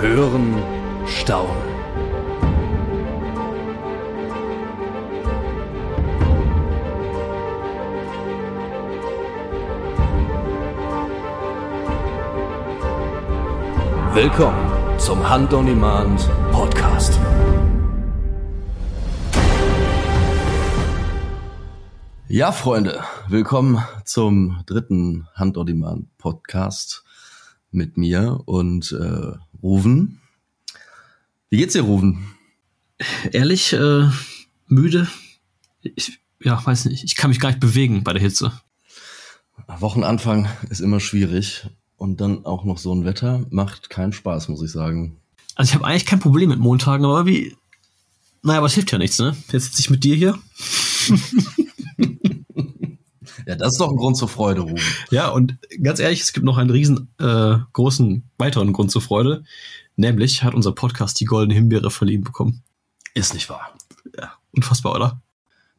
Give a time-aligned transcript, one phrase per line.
[0.00, 0.54] Hören,
[1.06, 1.50] staunen.
[14.14, 17.20] Willkommen zum Hand on Demand Podcast.
[22.28, 27.04] Ja, Freunde, willkommen zum dritten Hand on Demand Podcast
[27.70, 29.32] mit mir und äh,
[29.62, 30.20] Ruven.
[31.48, 32.34] Wie geht's dir, Ruven?
[33.32, 34.08] Ehrlich, äh,
[34.66, 35.08] müde.
[35.82, 37.04] Ich, ja, weiß nicht.
[37.04, 38.52] Ich kann mich gar nicht bewegen bei der Hitze.
[39.78, 44.62] Wochenanfang ist immer schwierig und dann auch noch so ein Wetter macht keinen Spaß, muss
[44.62, 45.16] ich sagen.
[45.54, 47.56] Also ich habe eigentlich kein Problem mit Montagen, aber wie.
[48.42, 49.36] Naja, aber es hilft ja nichts, ne?
[49.52, 50.38] Jetzt sitze ich mit dir hier.
[53.50, 54.80] Ja, das ist doch ein Grund zur Freude, Ruben.
[55.10, 59.42] Ja, und ganz ehrlich, es gibt noch einen riesen äh, großen weiteren Grund zur Freude.
[59.96, 62.62] Nämlich hat unser Podcast die Goldene Himbeere verliehen bekommen.
[63.12, 63.74] Ist nicht wahr.
[64.16, 65.20] Ja, unfassbar, oder?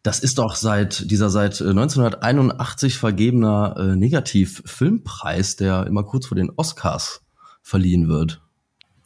[0.03, 6.49] Das ist doch seit dieser seit 1981 vergebener äh, Negativ-Filmpreis, der immer kurz vor den
[6.49, 7.21] Oscars
[7.61, 8.41] verliehen wird.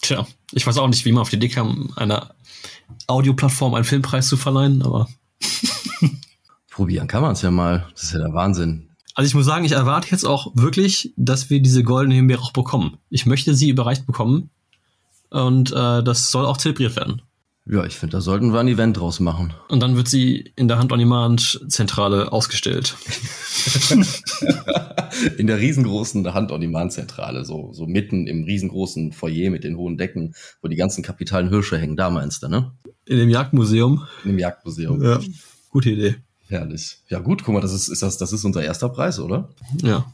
[0.01, 2.33] Tja, ich weiß auch nicht, wie man auf die Idee kam, einer
[3.05, 5.07] Audioplattform einen Filmpreis zu verleihen, aber
[6.75, 7.87] Probieren kann man es ja mal.
[7.93, 8.89] Das ist ja der Wahnsinn.
[9.13, 12.51] Also ich muss sagen, ich erwarte jetzt auch wirklich, dass wir diese goldene Himbeere auch
[12.51, 12.97] bekommen.
[13.09, 14.49] Ich möchte sie überreicht bekommen
[15.29, 17.21] und äh, das soll auch zelebriert werden.
[17.65, 19.53] Ja, ich finde, da sollten wir ein Event draus machen.
[19.69, 22.97] Und dann wird sie in der Hand-on-Demand-Zentrale ausgestellt.
[25.37, 30.67] in der riesengroßen Hand-on-Demand-Zentrale, so, so mitten im riesengroßen Foyer mit den hohen Decken, wo
[30.67, 31.95] die ganzen kapitalen Hirsche hängen.
[31.95, 32.73] Da meinst du, ne?
[33.05, 34.05] In dem Jagdmuseum.
[34.25, 35.01] In dem Jagdmuseum.
[35.01, 35.21] Ja,
[35.69, 36.17] gute Idee.
[36.47, 36.99] Herrlich.
[37.09, 39.49] Ja gut, guck mal, das ist, ist das, das ist unser erster Preis, oder?
[39.81, 40.05] Ja.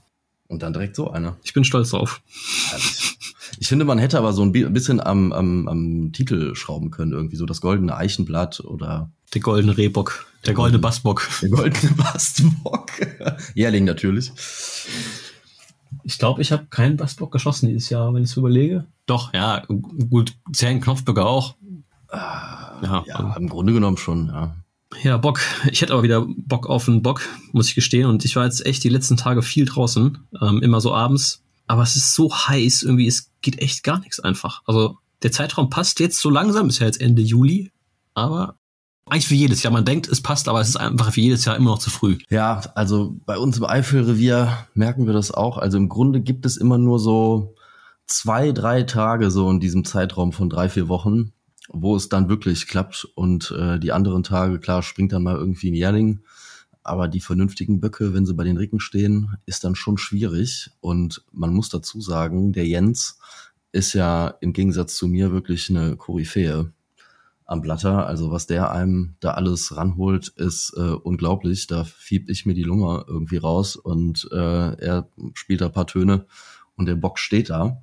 [0.48, 1.38] Und dann direkt so einer.
[1.44, 2.22] Ich bin stolz drauf.
[2.70, 3.18] Herrlich.
[3.60, 7.36] Ich finde, man hätte aber so ein bisschen am, am, am Titel schrauben können, irgendwie
[7.36, 9.12] so das goldene Eichenblatt oder.
[9.34, 10.26] Der goldene Rehbock.
[10.46, 11.28] Der goldene Bassbock.
[11.42, 12.90] Der goldene Bassbock.
[13.54, 14.32] Jährling natürlich.
[16.04, 18.86] Ich glaube, ich habe keinen Bassbock geschossen dieses Jahr, wenn ich es überlege.
[19.06, 19.64] Doch, ja,
[20.10, 21.56] gut, zehn Knopfböcke auch.
[22.12, 24.56] Ja, ja, im Grunde genommen schon, ja.
[25.04, 25.40] Ja, Bock.
[25.72, 27.22] Ich hätte aber wieder Bock auf einen Bock,
[27.52, 28.08] muss ich gestehen.
[28.08, 31.44] Und ich war jetzt echt die letzten Tage viel draußen, ähm, immer so abends.
[31.68, 34.62] Aber es ist so heiß, irgendwie, es geht echt gar nichts einfach.
[34.66, 37.72] Also der Zeitraum passt jetzt so langsam, ist ja jetzt Ende Juli,
[38.14, 38.56] aber
[39.06, 39.74] eigentlich für jedes Jahr.
[39.74, 42.18] Man denkt, es passt, aber es ist einfach für jedes Jahr immer noch zu früh.
[42.30, 45.58] Ja, also bei uns im Eifelrevier merken wir das auch.
[45.58, 47.56] Also im Grunde gibt es immer nur so
[48.08, 51.34] zwei, drei Tage so in diesem Zeitraum von drei, vier Wochen,
[51.74, 53.08] wo es dann wirklich klappt.
[53.16, 56.22] Und äh, die anderen Tage, klar, springt dann mal irgendwie ein Jährling.
[56.84, 60.72] Aber die vernünftigen Böcke, wenn sie bei den Ricken stehen, ist dann schon schwierig.
[60.82, 63.20] Und man muss dazu sagen, der Jens
[63.72, 66.72] ist ja im Gegensatz zu mir wirklich eine Koryphäe
[67.46, 68.08] am Blatter.
[68.08, 71.68] Also was der einem da alles ranholt, ist äh, unglaublich.
[71.68, 76.26] Da fiebt ich mir die Lunge irgendwie raus und äh, er spielt da paar Töne
[76.76, 77.82] und der Bock steht da.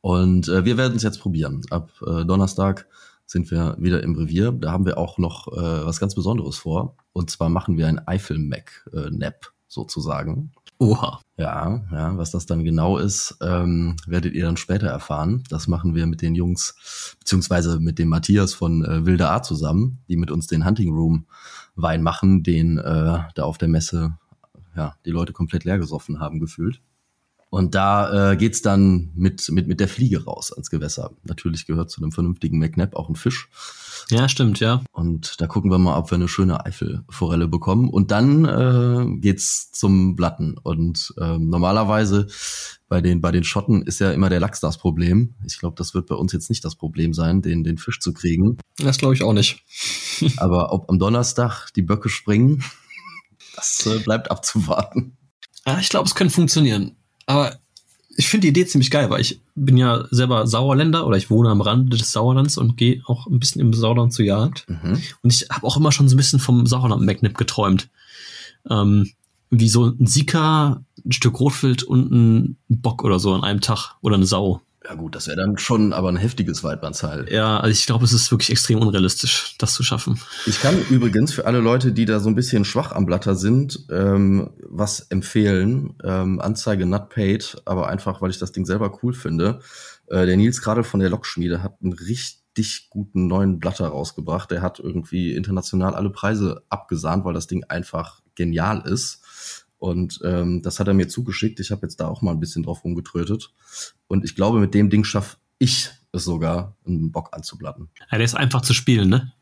[0.00, 1.62] Und äh, wir werden es jetzt probieren.
[1.70, 2.86] Ab äh, Donnerstag
[3.28, 4.52] sind wir wieder im Revier.
[4.52, 6.96] Da haben wir auch noch äh, was ganz Besonderes vor.
[7.12, 10.50] Und zwar machen wir ein Eifel-Mac-Nap sozusagen.
[10.78, 11.20] Oha.
[11.36, 15.44] Ja, ja, was das dann genau ist, ähm, werdet ihr dann später erfahren.
[15.50, 19.98] Das machen wir mit den Jungs, beziehungsweise mit dem Matthias von äh, Wilde A zusammen,
[20.08, 21.26] die mit uns den Hunting Room
[21.74, 24.16] Wein machen, den äh, da auf der Messe
[24.74, 26.80] ja, die Leute komplett leer gesoffen haben gefühlt.
[27.50, 31.12] Und da äh, geht's dann mit, mit, mit der Fliege raus ans Gewässer.
[31.24, 33.48] Natürlich gehört zu einem vernünftigen McNap auch ein Fisch.
[34.10, 34.82] Ja, stimmt, ja.
[34.92, 37.88] Und da gucken wir mal, ob wir eine schöne Eifelforelle bekommen.
[37.88, 40.58] Und dann äh, geht's zum Blatten.
[40.58, 42.26] Und äh, normalerweise
[42.88, 45.34] bei den, bei den Schotten ist ja immer der Lachs das Problem.
[45.46, 48.12] Ich glaube, das wird bei uns jetzt nicht das Problem sein, den, den Fisch zu
[48.12, 48.58] kriegen.
[48.78, 49.62] Das glaube ich auch nicht.
[50.36, 52.62] Aber ob am Donnerstag die Böcke springen,
[53.56, 55.16] das äh, bleibt abzuwarten.
[55.66, 56.97] Ja, ich glaube, es könnte funktionieren.
[57.28, 57.58] Aber
[58.16, 61.50] ich finde die Idee ziemlich geil, weil ich bin ja selber Sauerländer oder ich wohne
[61.50, 64.66] am Rande des Sauerlands und gehe auch ein bisschen im Sauerland zur Jagd.
[64.68, 65.00] Mhm.
[65.22, 67.90] Und ich habe auch immer schon so ein bisschen vom Sauerland Magnip geträumt.
[68.68, 69.12] Ähm,
[69.50, 73.96] wie so ein Sika, ein Stück Rotwild und ein Bock oder so an einem Tag
[74.00, 74.62] oder eine Sau.
[74.88, 77.30] Ja gut, das wäre dann schon aber ein heftiges Weidmannsheil.
[77.30, 80.18] Ja, also ich glaube, es ist wirklich extrem unrealistisch, das zu schaffen.
[80.46, 83.84] Ich kann übrigens für alle Leute, die da so ein bisschen schwach am Blatter sind,
[83.90, 85.94] ähm, was empfehlen.
[86.02, 89.60] Ähm, Anzeige not paid, aber einfach, weil ich das Ding selber cool finde.
[90.06, 94.50] Äh, der Nils gerade von der Lokschmiede hat einen richtig guten neuen Blatter rausgebracht.
[94.50, 99.20] Der hat irgendwie international alle Preise abgesahnt, weil das Ding einfach genial ist.
[99.78, 101.60] Und ähm, das hat er mir zugeschickt.
[101.60, 103.52] Ich habe jetzt da auch mal ein bisschen drauf rumgetrötet.
[104.08, 107.88] Und ich glaube, mit dem Ding schafft ich es sogar, einen Bock anzublatten.
[108.10, 109.32] Ja, der ist einfach zu spielen, ne?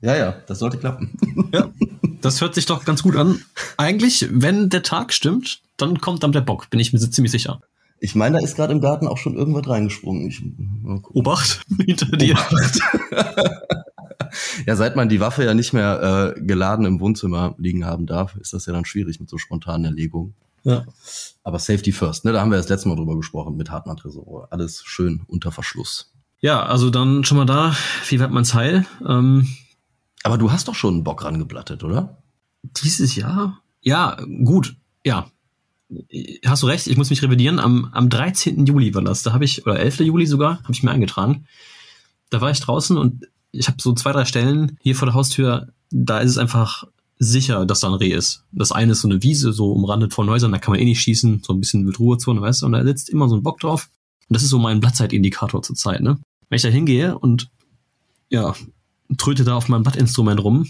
[0.00, 1.16] Ja, ja, das sollte klappen.
[1.52, 1.70] Ja,
[2.20, 3.42] das hört sich doch ganz gut an.
[3.78, 7.62] Eigentlich, wenn der Tag stimmt, dann kommt dann der Bock, bin ich mir ziemlich sicher.
[8.00, 10.28] Ich meine, da ist gerade im Garten auch schon irgendwas reingesprungen.
[10.28, 10.42] Ich,
[11.14, 12.32] Obacht hinter dir.
[12.32, 12.80] Obacht.
[14.66, 18.36] ja, seit man die Waffe ja nicht mehr äh, geladen im Wohnzimmer liegen haben darf,
[18.36, 20.34] ist das ja dann schwierig mit so spontanen Erlegungen.
[20.64, 20.84] Ja.
[21.44, 22.32] Aber Safety first, ne?
[22.32, 24.48] Da haben wir das letzte Mal drüber gesprochen mit Hartmann Tresor.
[24.50, 26.12] Alles schön unter Verschluss.
[26.40, 27.74] Ja, also dann schon mal da,
[28.08, 28.86] wie wird man's heil?
[29.06, 29.48] Ähm,
[30.22, 32.18] Aber du hast doch schon einen Bock rangeblattet, oder?
[32.62, 33.60] Dieses Jahr?
[33.80, 35.30] Ja, gut, ja.
[36.44, 37.58] Hast du recht, ich muss mich revidieren.
[37.58, 38.66] Am, am 13.
[38.66, 39.22] Juli war das.
[39.22, 40.00] Da habe ich, oder 11.
[40.00, 41.46] Juli sogar, habe ich mir eingetragen.
[42.30, 45.68] Da war ich draußen und ich habe so zwei, drei Stellen hier vor der Haustür,
[45.90, 46.84] da ist es einfach
[47.18, 48.44] sicher, dass da ein Reh ist.
[48.52, 51.00] Das eine ist so eine Wiese, so umrandet von Häusern, da kann man eh nicht
[51.00, 53.60] schießen, so ein bisschen mit Ruhezone, weißt du, und da sitzt immer so ein Bock
[53.60, 53.88] drauf.
[54.28, 56.18] Und das ist so mein Blattzeitindikator zur Zeit, ne?
[56.48, 57.50] Wenn ich da hingehe und
[58.28, 58.54] ja,
[59.16, 60.68] tröte da auf meinem Blattinstrument rum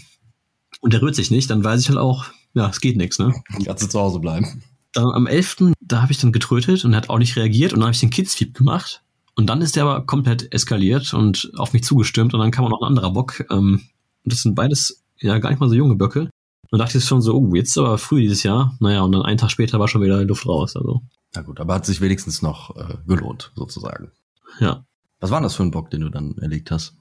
[0.81, 3.33] und der rührt sich nicht, dann weiß ich halt auch, ja, es geht nichts, ne?
[3.65, 4.63] Kannst du zu Hause bleiben.
[4.93, 7.79] Dann am 11., da habe ich dann getrötet und er hat auch nicht reagiert und
[7.79, 9.03] dann habe ich den Kidsfeed gemacht.
[9.39, 12.69] Und dann ist der aber komplett eskaliert und auf mich zugestürmt und dann kam auch
[12.71, 13.45] noch ein anderer Bock.
[13.49, 13.83] Ähm,
[14.25, 16.29] und das sind beides ja gar nicht mal so junge Böcke.
[16.71, 18.75] Und dachte ich schon so, oh, jetzt aber früh dieses Jahr.
[18.81, 20.75] Naja, und dann einen Tag später war schon wieder Luft raus.
[20.75, 21.03] Also.
[21.33, 24.11] Na gut, aber hat sich wenigstens noch äh, gelohnt, sozusagen.
[24.59, 24.83] Ja.
[25.21, 26.97] Was war das für ein Bock, den du dann erlegt hast?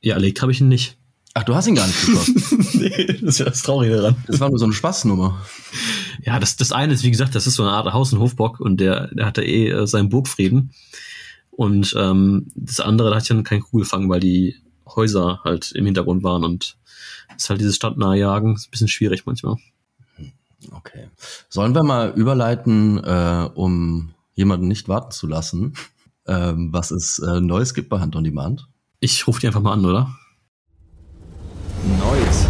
[0.00, 0.96] Ja, erlegt habe ich ihn nicht.
[1.34, 2.66] Ach, du hast ihn gar nicht geschossen.
[2.72, 4.16] nee, das ist ja das Traurige daran.
[4.26, 5.38] Das war nur so eine Spaßnummer.
[6.22, 8.60] Ja, das, das eine ist, wie gesagt, das ist so eine Art Haus- und Hofbock
[8.60, 10.72] und der, der hatte eh äh, seinen Burgfrieden.
[11.56, 14.56] Und ähm, das andere, da ich dann keinen Kugelfang, weil die
[14.86, 16.76] Häuser halt im Hintergrund waren und
[17.34, 19.56] ist halt dieses stadtnahe Jagen, ist ein bisschen schwierig manchmal.
[20.72, 21.08] Okay.
[21.48, 25.74] Sollen wir mal überleiten, äh, um jemanden nicht warten zu lassen,
[26.26, 28.68] ähm, was es äh, Neues gibt bei Hand on Demand?
[29.00, 30.14] Ich rufe die einfach mal an, oder?
[31.98, 32.46] Neues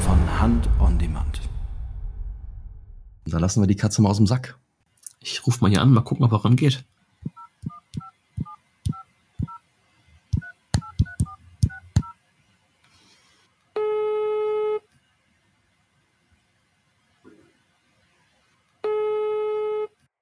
[0.00, 1.40] von Hand on Demand.
[3.24, 4.58] Da lassen wir die Katze mal aus dem Sack.
[5.20, 6.84] Ich rufe mal hier an, mal gucken, ob er rangeht.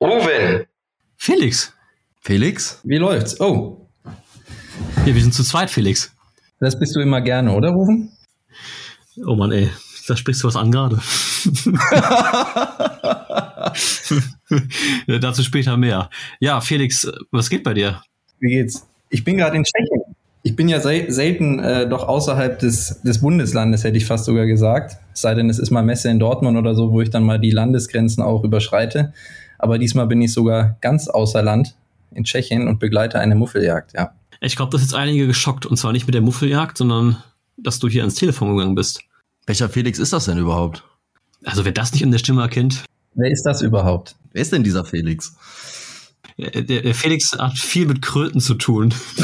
[0.00, 0.66] Ruben.
[1.46, 1.72] Felix.
[2.22, 2.80] Felix?
[2.82, 3.40] Wie läuft's?
[3.40, 3.86] Oh.
[5.04, 6.12] Ja, wir sind zu zweit, Felix.
[6.58, 8.10] Das bist du immer gerne, oder, Rufen?
[9.24, 9.70] Oh Mann, ey.
[10.08, 10.96] Da sprichst du was an gerade.
[15.06, 16.10] ja, dazu später mehr.
[16.40, 18.02] Ja, Felix, was geht bei dir?
[18.40, 18.84] Wie geht's?
[19.10, 20.02] Ich bin gerade in Tschechien.
[20.42, 24.46] Ich bin ja sel selten äh, doch außerhalb des, des Bundeslandes, hätte ich fast sogar
[24.46, 24.96] gesagt.
[25.12, 27.38] Es sei denn, es ist mal Messe in Dortmund oder so, wo ich dann mal
[27.38, 29.12] die Landesgrenzen auch überschreite.
[29.58, 31.76] Aber diesmal bin ich sogar ganz außer Land
[32.12, 34.12] in Tschechien und begleite eine Muffeljagd, ja.
[34.40, 35.66] Ich glaube, das ist jetzt einige geschockt.
[35.66, 37.22] Und zwar nicht mit der Muffeljagd, sondern
[37.56, 39.00] dass du hier ans Telefon gegangen bist.
[39.46, 40.84] Welcher Felix ist das denn überhaupt?
[41.44, 42.84] Also wer das nicht in der Stimme erkennt.
[43.14, 44.16] Wer ist das überhaupt?
[44.32, 45.36] Wer ist denn dieser Felix?
[46.36, 48.92] Der, der Felix hat viel mit Kröten zu tun.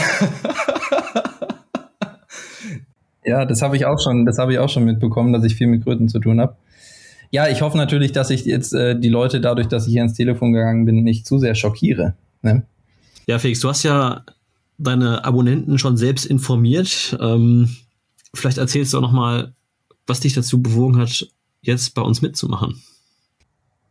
[3.25, 5.67] ja, das habe ich auch schon, das habe ich auch schon mitbekommen, dass ich viel
[5.67, 6.57] mit Kröten zu tun habe.
[7.33, 10.15] Ja, ich hoffe natürlich, dass ich jetzt äh, die Leute dadurch, dass ich hier ans
[10.15, 12.15] Telefon gegangen bin, nicht zu sehr schockiere.
[12.43, 12.63] Ne?
[13.27, 14.23] Ja, Felix, du hast ja
[14.77, 17.17] deine Abonnenten schon selbst informiert.
[17.21, 17.75] Ähm,
[18.35, 19.55] vielleicht erzählst du auch noch mal,
[20.07, 21.27] was dich dazu bewogen hat,
[21.63, 22.83] jetzt bei uns mitzumachen.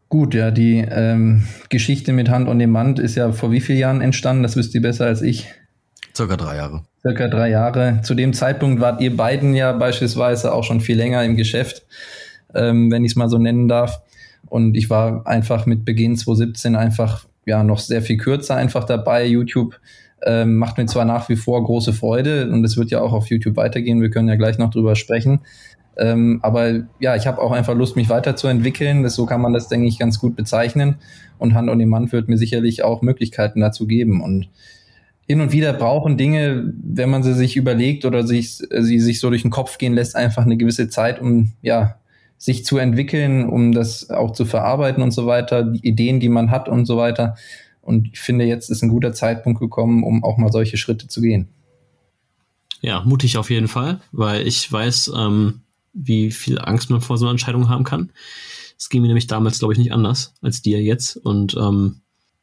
[0.07, 4.01] Gut, ja, die ähm, Geschichte mit Hand on Demand ist ja vor wie vielen Jahren
[4.01, 4.43] entstanden?
[4.43, 5.47] Das wisst ihr besser als ich.
[6.15, 6.85] Circa drei Jahre.
[7.01, 8.01] Circa drei Jahre.
[8.03, 11.87] Zu dem Zeitpunkt wart ihr beiden ja beispielsweise auch schon viel länger im Geschäft
[12.55, 14.01] ähm, wenn ich es mal so nennen darf.
[14.47, 19.25] Und ich war einfach mit Beginn 2017 einfach ja noch sehr viel kürzer einfach dabei.
[19.25, 19.79] YouTube
[20.23, 23.27] ähm, macht mir zwar nach wie vor große Freude und es wird ja auch auf
[23.27, 24.01] YouTube weitergehen.
[24.01, 25.41] Wir können ja gleich noch drüber sprechen.
[25.97, 29.03] Ähm, aber ja, ich habe auch einfach Lust, mich weiterzuentwickeln.
[29.03, 30.95] Das, so kann man das, denke ich, ganz gut bezeichnen.
[31.37, 34.21] Und Hand on Demand wird mir sicherlich auch Möglichkeiten dazu geben.
[34.21, 34.47] Und
[35.27, 39.29] hin und wieder brauchen Dinge, wenn man sie sich überlegt oder sich, sie sich so
[39.29, 41.95] durch den Kopf gehen lässt, einfach eine gewisse Zeit, um ja
[42.41, 46.49] sich zu entwickeln, um das auch zu verarbeiten und so weiter, die Ideen, die man
[46.49, 47.35] hat und so weiter.
[47.81, 51.21] Und ich finde, jetzt ist ein guter Zeitpunkt gekommen, um auch mal solche Schritte zu
[51.21, 51.49] gehen.
[52.81, 55.61] Ja, mutig auf jeden Fall, weil ich weiß, ähm,
[55.93, 58.11] wie viel Angst man vor so einer Entscheidung haben kann.
[58.75, 61.17] Es ging mir nämlich damals, glaube ich, nicht anders als dir jetzt.
[61.17, 62.01] Und ähm,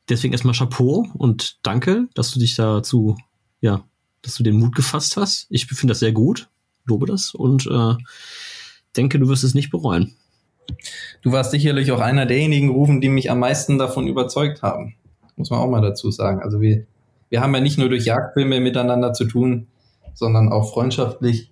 [0.09, 3.17] deswegen erstmal Chapeau und danke, dass du dich dazu,
[3.61, 3.83] ja,
[4.23, 5.49] dass du den Mut gefasst hast.
[5.51, 6.49] Ich finde das sehr gut,
[6.85, 7.95] lobe das und äh,
[8.97, 10.15] denke, du wirst es nicht bereuen.
[11.23, 14.95] Du warst sicherlich auch einer derjenigen Rufen, die mich am meisten davon überzeugt haben.
[15.37, 16.43] Muss man auch mal dazu sagen.
[16.43, 16.87] Also wir,
[17.31, 19.69] wir haben ja nicht nur durch Jagdfilme miteinander zu tun,
[20.15, 21.51] sondern auch freundschaftlich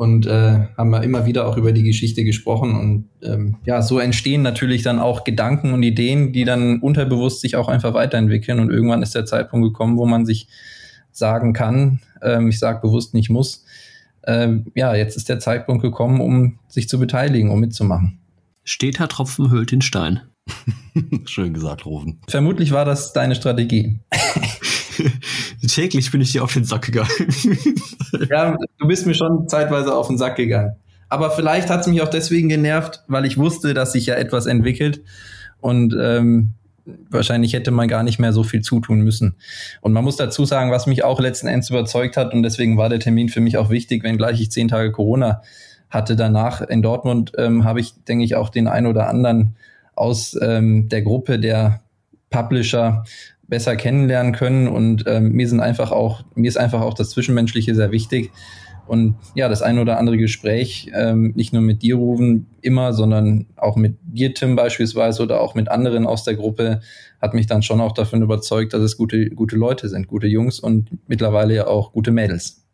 [0.00, 2.74] und äh, haben ja immer wieder auch über die Geschichte gesprochen.
[2.74, 7.56] Und ähm, ja, so entstehen natürlich dann auch Gedanken und Ideen, die dann unterbewusst sich
[7.56, 8.60] auch einfach weiterentwickeln.
[8.60, 10.48] Und irgendwann ist der Zeitpunkt gekommen, wo man sich
[11.12, 13.66] sagen kann, ähm, ich sage bewusst nicht muss,
[14.26, 18.18] ähm, ja, jetzt ist der Zeitpunkt gekommen, um sich zu beteiligen, um mitzumachen.
[18.64, 20.20] Steter Tropfen hüllt den Stein.
[21.24, 22.20] Schön gesagt, Rufen.
[22.28, 24.00] Vermutlich war das deine Strategie.
[25.66, 27.10] Täglich bin ich dir auf den Sack gegangen.
[28.30, 30.76] ja, du bist mir schon zeitweise auf den Sack gegangen.
[31.08, 34.46] Aber vielleicht hat es mich auch deswegen genervt, weil ich wusste, dass sich ja etwas
[34.46, 35.02] entwickelt.
[35.60, 36.54] Und ähm,
[37.10, 39.34] wahrscheinlich hätte man gar nicht mehr so viel zutun müssen.
[39.80, 42.88] Und man muss dazu sagen, was mich auch letzten Endes überzeugt hat, und deswegen war
[42.88, 45.42] der Termin für mich auch wichtig, wenngleich ich zehn Tage Corona
[45.90, 49.56] hatte danach in Dortmund, ähm, habe ich, denke ich, auch den ein oder anderen
[49.94, 51.80] aus ähm, der Gruppe der
[52.30, 53.04] Publisher
[53.48, 54.68] besser kennenlernen können.
[54.68, 58.30] Und ähm, mir sind einfach auch, mir ist einfach auch das Zwischenmenschliche sehr wichtig.
[58.90, 63.46] Und ja, das ein oder andere Gespräch, ähm, nicht nur mit dir, Rufen, immer, sondern
[63.54, 66.80] auch mit dir, Tim, beispielsweise, oder auch mit anderen aus der Gruppe,
[67.22, 70.58] hat mich dann schon auch davon überzeugt, dass es gute, gute Leute sind, gute Jungs
[70.58, 72.66] und mittlerweile ja auch gute Mädels.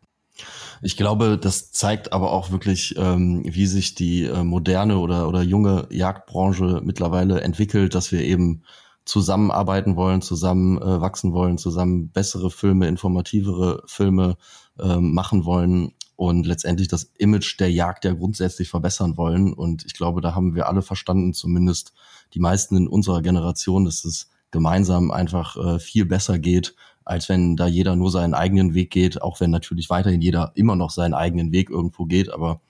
[0.81, 5.43] Ich glaube, das zeigt aber auch wirklich, ähm, wie sich die äh, moderne oder, oder
[5.43, 8.63] junge Jagdbranche mittlerweile entwickelt, dass wir eben
[9.05, 14.35] zusammenarbeiten wollen, zusammen äh, wachsen wollen, zusammen bessere Filme, informativere Filme
[14.79, 19.53] äh, machen wollen und letztendlich das Image der Jagd ja grundsätzlich verbessern wollen.
[19.53, 21.93] Und ich glaube, da haben wir alle verstanden, zumindest
[22.33, 27.55] die meisten in unserer Generation, dass es gemeinsam einfach äh, viel besser geht, als wenn
[27.55, 31.13] da jeder nur seinen eigenen Weg geht, auch wenn natürlich weiterhin jeder immer noch seinen
[31.13, 32.61] eigenen Weg irgendwo geht, aber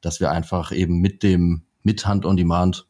[0.00, 2.86] dass wir einfach eben mit dem, mit Hand on Demand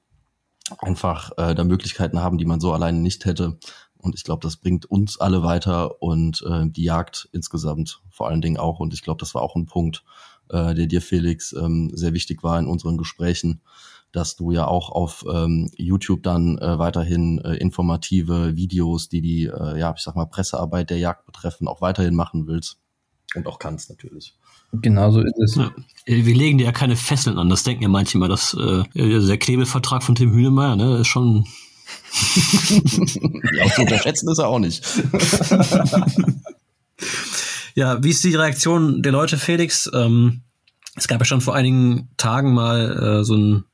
[0.78, 3.58] einfach äh, da Möglichkeiten haben, die man so alleine nicht hätte.
[4.06, 8.40] Und ich glaube, das bringt uns alle weiter und äh, die Jagd insgesamt vor allen
[8.40, 8.78] Dingen auch.
[8.78, 10.04] Und ich glaube, das war auch ein Punkt,
[10.48, 13.60] äh, der dir, Felix, ähm, sehr wichtig war in unseren Gesprächen,
[14.12, 19.46] dass du ja auch auf ähm, YouTube dann äh, weiterhin äh, informative Videos, die die,
[19.46, 22.78] äh, ja, ich sag mal, Pressearbeit der Jagd betreffen, auch weiterhin machen willst.
[23.34, 24.36] Und auch kannst natürlich.
[24.72, 25.56] Genau so ist es.
[25.56, 25.72] Ja.
[26.06, 27.48] Wir legen dir ja keine Fesseln an.
[27.48, 28.28] Das denken ja manche mal.
[28.28, 31.44] Das, äh, der Knebelvertrag von Tim Hühnemeier, ne, ist schon.
[33.54, 34.84] ja, zu unterschätzen ist er auch nicht.
[37.74, 39.90] ja, wie ist die Reaktion der Leute, Felix?
[39.92, 40.42] Ähm,
[40.96, 43.64] es gab ja schon vor einigen Tagen mal äh, so ein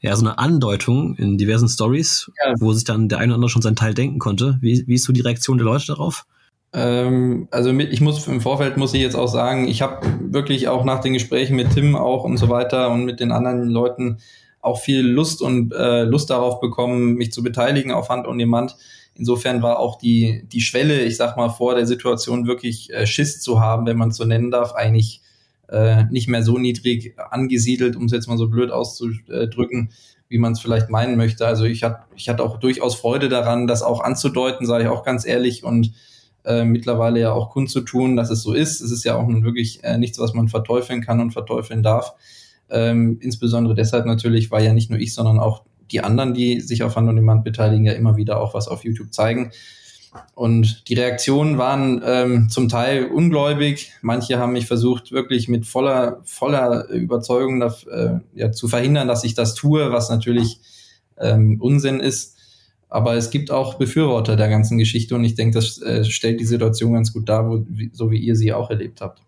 [0.00, 2.54] ja, so eine Andeutung in diversen Stories, ja.
[2.60, 4.58] wo sich dann der eine oder andere schon seinen Teil denken konnte.
[4.60, 6.26] Wie, wie ist so die Reaktion der Leute darauf?
[6.72, 10.84] Ähm, also ich muss im Vorfeld muss ich jetzt auch sagen, ich habe wirklich auch
[10.84, 14.18] nach den Gesprächen mit Tim auch und so weiter und mit den anderen Leuten
[14.66, 18.76] auch viel Lust und äh, Lust darauf bekommen, mich zu beteiligen auf Hand und Demand.
[19.14, 23.40] Insofern war auch die, die Schwelle, ich sag mal, vor der Situation wirklich äh, Schiss
[23.40, 25.22] zu haben, wenn man es so nennen darf, eigentlich
[25.68, 29.90] äh, nicht mehr so niedrig angesiedelt, um es jetzt mal so blöd auszudrücken,
[30.28, 31.46] wie man es vielleicht meinen möchte.
[31.46, 35.04] Also ich hatte ich hatte auch durchaus Freude daran, das auch anzudeuten, sage ich auch
[35.04, 35.92] ganz ehrlich, und
[36.44, 38.80] äh, mittlerweile ja auch kundzutun, dass es so ist.
[38.80, 42.14] Es ist ja auch nun wirklich äh, nichts, was man verteufeln kann und verteufeln darf.
[42.70, 46.82] Ähm, insbesondere deshalb natürlich, weil ja nicht nur ich, sondern auch die anderen, die sich
[46.82, 49.52] auf Hand und Demand beteiligen, ja immer wieder auch was auf YouTube zeigen.
[50.34, 53.92] Und die Reaktionen waren ähm, zum Teil ungläubig.
[54.02, 59.34] Manche haben mich versucht, wirklich mit voller, voller Überzeugung äh, ja, zu verhindern, dass ich
[59.34, 60.60] das tue, was natürlich
[61.18, 62.36] ähm, Unsinn ist.
[62.88, 66.46] Aber es gibt auch Befürworter der ganzen Geschichte und ich denke, das äh, stellt die
[66.46, 69.22] Situation ganz gut dar, wo, wie, so wie ihr sie auch erlebt habt.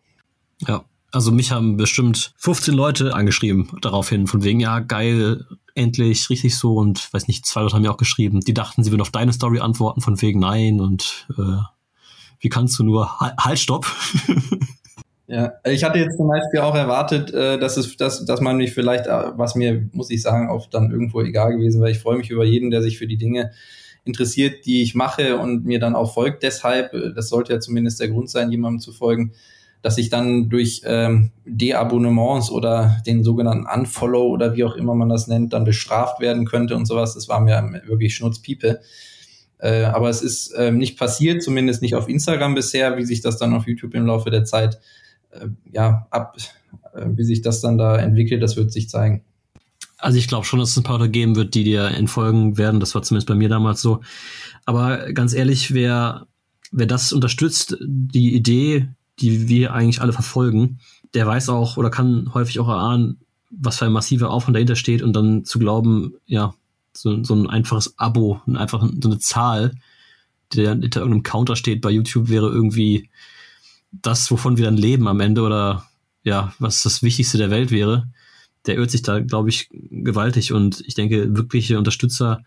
[0.67, 6.57] Ja, also mich haben bestimmt 15 Leute angeschrieben daraufhin, von wegen, ja, geil, endlich, richtig
[6.57, 9.11] so und weiß nicht, zwei Leute haben mir auch geschrieben, die dachten, sie würden auf
[9.11, 11.63] deine Story antworten, von wegen nein und äh,
[12.41, 13.87] wie kannst du nur, halt, stopp.
[15.31, 18.73] Ja, ich hatte jetzt zum Beispiel auch erwartet, äh, dass es, dass, dass man mich
[18.73, 21.91] vielleicht, äh, was mir, muss ich sagen, auch dann irgendwo egal gewesen wäre.
[21.91, 23.51] Ich freue mich über jeden, der sich für die Dinge
[24.07, 26.43] interessiert, die ich mache und mir dann auch folgt.
[26.43, 29.35] Deshalb, äh, das sollte ja zumindest der Grund sein, jemandem zu folgen,
[29.83, 35.09] dass ich dann durch ähm, Deabonnements oder den sogenannten Unfollow oder wie auch immer man
[35.09, 37.15] das nennt, dann bestraft werden könnte und sowas.
[37.15, 38.81] Das war mir wirklich Schnutzpiepe.
[39.59, 43.39] Äh, aber es ist äh, nicht passiert, zumindest nicht auf Instagram bisher, wie sich das
[43.39, 44.79] dann auf YouTube im Laufe der Zeit
[45.31, 46.37] äh, ja, ab,
[46.95, 49.23] äh, wie sich das dann da entwickelt, das wird sich zeigen.
[49.99, 52.79] Also ich glaube schon, dass es ein paar Leute geben wird, die dir entfolgen werden.
[52.79, 54.01] Das war zumindest bei mir damals so.
[54.65, 56.27] Aber ganz ehrlich, wer,
[56.71, 58.89] wer das unterstützt, die Idee,
[59.21, 60.81] die wir eigentlich alle verfolgen,
[61.15, 63.19] der weiß auch oder kann häufig auch erahnen,
[63.51, 66.55] was für ein massiver Aufwand dahinter steht und dann zu glauben, ja,
[66.93, 69.75] so, so ein einfaches Abo, einfach so eine Zahl,
[70.53, 73.09] die da hinter irgendeinem Counter steht bei YouTube, wäre irgendwie
[73.93, 75.87] das, wovon wir dann leben am Ende oder
[76.25, 78.09] ja, was das Wichtigste der Welt wäre.
[78.67, 82.43] Der irrt sich da, glaube ich, gewaltig und ich denke, wirkliche Unterstützer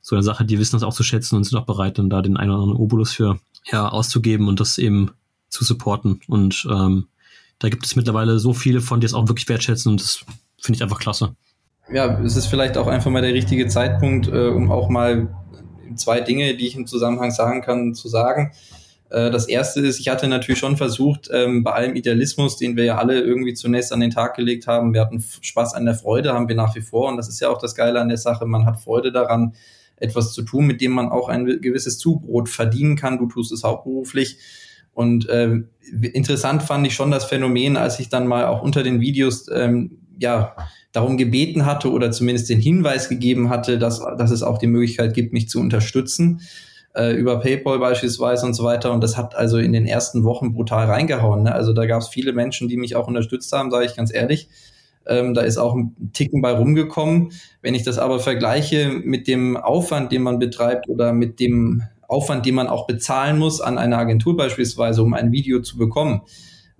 [0.00, 2.22] so eine Sache, die wissen das auch zu schätzen und sind auch bereit, dann da
[2.22, 5.10] den einen oder anderen Obolus für ja, auszugeben und das eben
[5.48, 6.20] zu supporten.
[6.28, 7.06] Und ähm,
[7.58, 10.24] da gibt es mittlerweile so viele von, die es auch wirklich wertschätzen und das
[10.60, 11.34] finde ich einfach klasse.
[11.92, 15.34] Ja, es ist vielleicht auch einfach mal der richtige Zeitpunkt, äh, um auch mal
[15.94, 18.52] zwei Dinge, die ich im Zusammenhang sagen kann, zu sagen.
[19.10, 22.84] Äh, das erste ist, ich hatte natürlich schon versucht, ähm, bei allem Idealismus, den wir
[22.84, 26.32] ja alle irgendwie zunächst an den Tag gelegt haben, wir hatten Spaß an der Freude,
[26.34, 27.08] haben wir nach wie vor.
[27.08, 28.46] Und das ist ja auch das Geile an der Sache.
[28.46, 29.54] Man hat Freude daran,
[29.96, 33.18] etwas zu tun, mit dem man auch ein gewisses Zubrot verdienen kann.
[33.18, 34.38] Du tust es hauptberuflich.
[34.96, 35.58] Und äh,
[36.14, 39.98] interessant fand ich schon das Phänomen, als ich dann mal auch unter den Videos ähm,
[40.18, 40.56] ja
[40.92, 45.12] darum gebeten hatte oder zumindest den Hinweis gegeben hatte, dass, dass es auch die Möglichkeit
[45.12, 46.40] gibt, mich zu unterstützen
[46.94, 48.90] äh, über PayPal beispielsweise und so weiter.
[48.90, 51.42] Und das hat also in den ersten Wochen brutal reingehauen.
[51.42, 51.54] Ne?
[51.54, 54.48] Also da gab es viele Menschen, die mich auch unterstützt haben, sage ich ganz ehrlich.
[55.06, 57.32] Ähm, da ist auch ein Ticken bei rumgekommen.
[57.60, 62.46] Wenn ich das aber vergleiche mit dem Aufwand, den man betreibt oder mit dem Aufwand,
[62.46, 66.22] den man auch bezahlen muss an eine Agentur beispielsweise, um ein Video zu bekommen,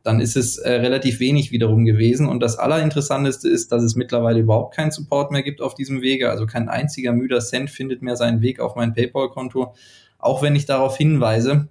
[0.02, 2.28] dann ist es äh, relativ wenig wiederum gewesen.
[2.28, 6.30] Und das Allerinteressanteste ist, dass es mittlerweile überhaupt keinen Support mehr gibt auf diesem Wege.
[6.30, 9.74] Also kein einziger müder Cent findet mehr seinen Weg auf mein PayPal-Konto,
[10.18, 11.68] auch wenn ich darauf hinweise.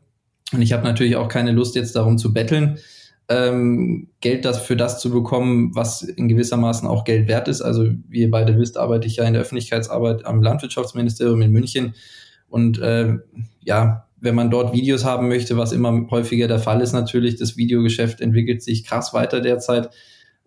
[0.52, 2.78] Und ich habe natürlich auch keine Lust, jetzt darum zu betteln,
[3.30, 7.62] ähm, Geld das für das zu bekommen, was in gewissermaßen auch Geld wert ist.
[7.62, 11.96] Also wie ihr beide wisst, arbeite ich ja in der Öffentlichkeitsarbeit am Landwirtschaftsministerium in München.
[12.50, 13.16] Und äh,
[13.62, 17.58] ja, wenn man dort Videos haben möchte, was immer häufiger der Fall ist, natürlich, das
[17.58, 19.90] Videogeschäft entwickelt sich krass weiter derzeit.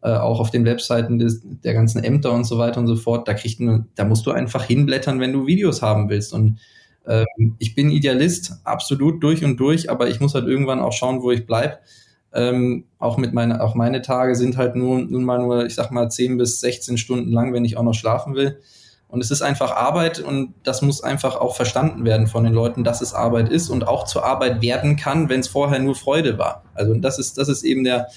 [0.00, 3.26] Äh, auch auf den Webseiten des, der ganzen Ämter und so weiter und so fort.
[3.26, 6.32] Da kriegt man, da musst du einfach hinblättern, wenn du Videos haben willst.
[6.32, 6.60] Und
[7.04, 7.24] äh,
[7.58, 11.32] ich bin Idealist, absolut durch und durch, aber ich muss halt irgendwann auch schauen, wo
[11.32, 11.80] ich bleib.
[12.32, 15.90] Ähm, auch mit meine, auch meine Tage sind halt nur, nun mal nur, ich sag
[15.90, 18.60] mal, 10 bis 16 Stunden lang, wenn ich auch noch schlafen will.
[19.08, 22.84] Und es ist einfach Arbeit und das muss einfach auch verstanden werden von den Leuten,
[22.84, 26.36] dass es Arbeit ist und auch zur Arbeit werden kann, wenn es vorher nur Freude
[26.36, 26.62] war.
[26.74, 28.08] Also das ist, das ist eben der,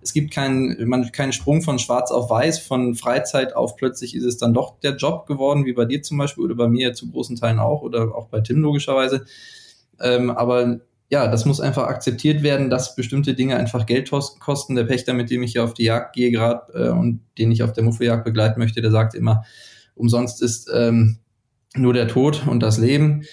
[0.00, 4.24] es gibt keinen, man, keinen Sprung von schwarz auf weiß, von Freizeit auf plötzlich ist
[4.24, 7.10] es dann doch der Job geworden, wie bei dir zum Beispiel oder bei mir zu
[7.10, 9.26] großen Teilen auch oder auch bei Tim logischerweise.
[10.00, 10.78] Ähm, aber
[11.08, 14.76] ja, das muss einfach akzeptiert werden, dass bestimmte Dinge einfach Geld kosten.
[14.76, 17.64] Der Pächter, mit dem ich hier auf die Jagd gehe gerade äh, und den ich
[17.64, 19.44] auf der Muffojagd begleiten möchte, der sagt immer,
[19.96, 21.18] umsonst ist ähm,
[21.74, 23.24] nur der Tod und das Leben.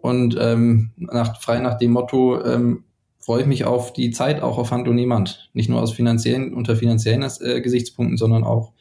[0.00, 2.84] Und ähm, nach, frei nach dem Motto ähm,
[3.18, 5.50] freue ich mich auf die Zeit auch auf Hand und Niemand.
[5.52, 8.72] Nicht nur aus finanziellen, unter finanziellen äh, Gesichtspunkten, sondern auch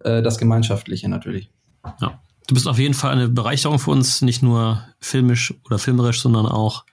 [0.00, 1.50] äh, das Gemeinschaftliche natürlich.
[2.00, 2.20] Ja.
[2.46, 6.44] Du bist auf jeden Fall eine Bereicherung für uns, nicht nur filmisch oder filmerisch, sondern
[6.44, 6.84] auch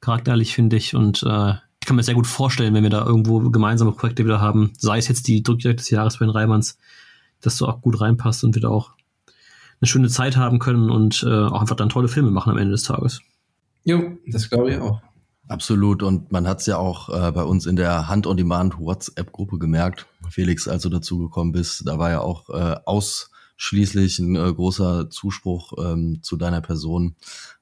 [0.00, 0.94] charakterlich, finde ich.
[0.94, 4.40] Und äh, ich kann mir sehr gut vorstellen, wenn wir da irgendwo gemeinsame Projekte wieder
[4.40, 6.78] haben, sei es jetzt die Drückjagd des Jahres bei den Reimanns,
[7.40, 8.93] dass du auch gut reinpasst und wir da auch
[9.84, 12.72] eine schöne Zeit haben können und äh, auch einfach dann tolle Filme machen am Ende
[12.72, 13.20] des Tages.
[13.84, 15.00] Jo, das glaube ich auch.
[15.46, 16.02] Absolut.
[16.02, 20.06] Und man hat es ja auch äh, bei uns in der Hand-on-Demand WhatsApp-Gruppe gemerkt.
[20.30, 25.74] Felix, als du dazugekommen bist, da war ja auch äh, ausschließlich ein äh, großer Zuspruch
[25.78, 27.16] ähm, zu deiner Person.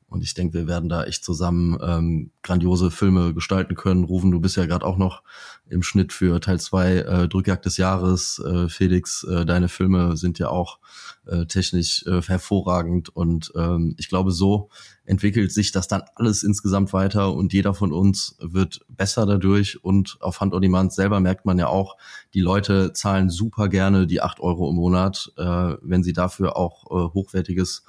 [0.07, 4.05] Und ich denke, wir werden da echt zusammen ähm, grandiose Filme gestalten können.
[4.05, 5.23] Rufen, du bist ja gerade auch noch
[5.69, 8.39] im Schnitt für Teil 2 äh, Drückjagd des Jahres.
[8.45, 10.79] Äh, Felix, äh, deine Filme sind ja auch
[11.27, 13.09] äh, technisch äh, hervorragend.
[13.09, 14.69] Und ähm, ich glaube, so
[15.05, 19.83] entwickelt sich das dann alles insgesamt weiter und jeder von uns wird besser dadurch.
[19.83, 21.97] Und auf Hand on Demand selber merkt man ja auch,
[22.35, 26.87] die Leute zahlen super gerne die acht Euro im Monat, äh, wenn sie dafür auch
[26.91, 27.85] äh, hochwertiges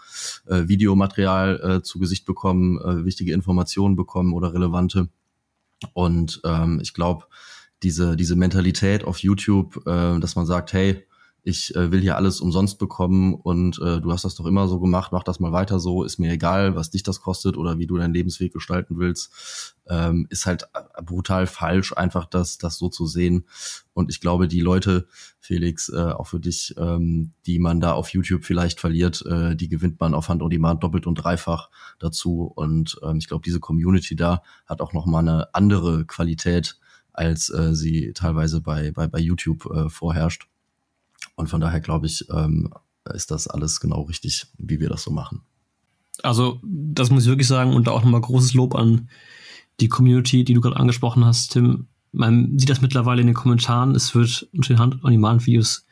[0.48, 5.10] äh, Videomaterial äh, zu Gesicht bekommen, äh, wichtige Informationen bekommen oder relevante.
[5.94, 7.26] Und ähm, ich glaube,
[7.84, 11.06] diese, diese Mentalität auf YouTube, äh, dass man sagt, hey,
[11.46, 14.80] ich äh, will hier alles umsonst bekommen und äh, du hast das doch immer so
[14.80, 17.86] gemacht, mach das mal weiter so, ist mir egal, was dich das kostet oder wie
[17.86, 20.70] du deinen Lebensweg gestalten willst, ähm, ist halt
[21.04, 23.46] brutal falsch, einfach das, das so zu sehen.
[23.94, 25.06] Und ich glaube, die Leute,
[25.40, 29.68] Felix, äh, auch für dich, ähm, die man da auf YouTube vielleicht verliert, äh, die
[29.68, 31.70] gewinnt man auf Hand on Demand doppelt und dreifach
[32.00, 32.50] dazu.
[32.56, 36.80] Und ähm, ich glaube, diese Community da hat auch noch mal eine andere Qualität,
[37.14, 40.48] als äh, sie teilweise bei, bei, bei YouTube äh, vorherrscht.
[41.36, 42.74] Und von daher glaube ich, ähm,
[43.14, 45.42] ist das alles genau richtig, wie wir das so machen.
[46.22, 49.10] Also, das muss ich wirklich sagen und auch nochmal großes Lob an
[49.80, 51.88] die Community, die du gerade angesprochen hast, Tim.
[52.12, 53.96] Man sieht das mittlerweile in den Kommentaren.
[53.96, 55.86] Es wird unter den Hand-on-Demand-Videos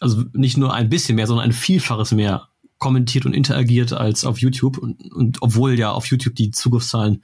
[0.00, 2.48] also nicht nur ein bisschen mehr, sondern ein Vielfaches mehr
[2.78, 4.78] kommentiert und interagiert als auf YouTube.
[4.78, 7.22] Und, und obwohl ja auf YouTube die Zugriffszahlen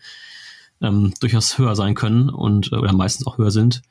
[0.80, 3.82] ähm, durchaus höher sein können und äh, oder meistens auch höher sind.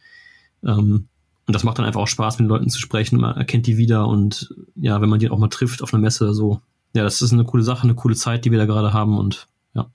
[0.63, 1.07] Ähm,
[1.47, 3.19] und das macht dann einfach auch Spaß, mit den Leuten zu sprechen.
[3.19, 6.33] Man erkennt die wieder und ja, wenn man die auch mal trifft auf einer Messe,
[6.33, 6.61] so,
[6.93, 9.47] ja, das ist eine coole Sache, eine coole Zeit, die wir da gerade haben und
[9.73, 9.91] ja.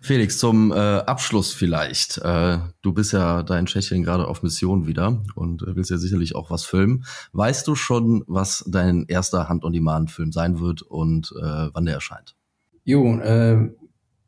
[0.00, 2.18] Felix, zum äh, Abschluss vielleicht.
[2.18, 5.98] Äh, du bist ja da in Tschechien gerade auf Mission wieder und äh, willst ja
[5.98, 7.04] sicherlich auch was filmen.
[7.32, 12.36] Weißt du schon, was dein erster Hand-on-Demand-Film sein wird und äh, wann der erscheint?
[12.84, 13.70] Jo, äh,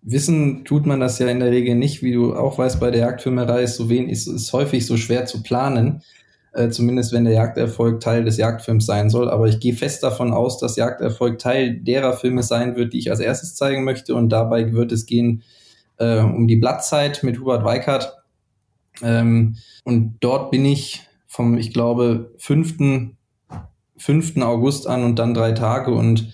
[0.02, 3.00] wissen tut man das ja in der Regel nicht, wie du auch weißt, bei der
[3.00, 6.02] Jagdfilmerei ist so wenig, ist, ist häufig so schwer zu planen
[6.52, 9.30] äh, zumindest wenn der Jagderfolg Teil des Jagdfilms sein soll.
[9.30, 13.10] Aber ich gehe fest davon aus, dass Jagderfolg Teil derer Filme sein wird, die ich
[13.10, 14.14] als erstes zeigen möchte.
[14.14, 15.42] Und dabei wird es gehen
[15.98, 18.16] äh, um die Blattzeit mit Hubert Weikert.
[19.02, 23.12] Ähm, und dort bin ich vom, ich glaube, 5.
[23.96, 24.36] 5.
[24.38, 26.32] August an und dann drei Tage und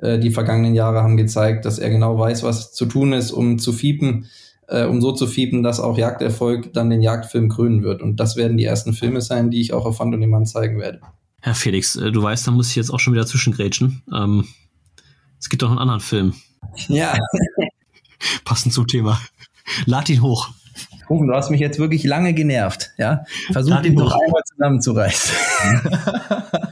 [0.00, 3.58] äh, die vergangenen Jahre haben gezeigt, dass er genau weiß, was zu tun ist, um
[3.58, 4.26] zu fiepen
[4.68, 8.02] äh, um so zu fiepen, dass auch Jagderfolg dann den Jagdfilm krönen wird.
[8.02, 10.78] Und das werden die ersten Filme sein, die ich auch auf Fund on Demand zeigen
[10.78, 11.00] werde.
[11.40, 14.02] Herr Felix, äh, du weißt, da muss ich jetzt auch schon wieder zwischengrätschen.
[14.14, 14.46] Ähm,
[15.40, 16.34] es gibt doch einen anderen Film.
[16.88, 17.16] Ja.
[18.44, 19.20] Passend zum Thema.
[19.86, 20.50] Lad ihn hoch.
[21.08, 23.24] Rufen, du hast mich jetzt wirklich lange genervt, ja?
[23.50, 25.36] Versuch ihn doch einmal zusammenzureißen.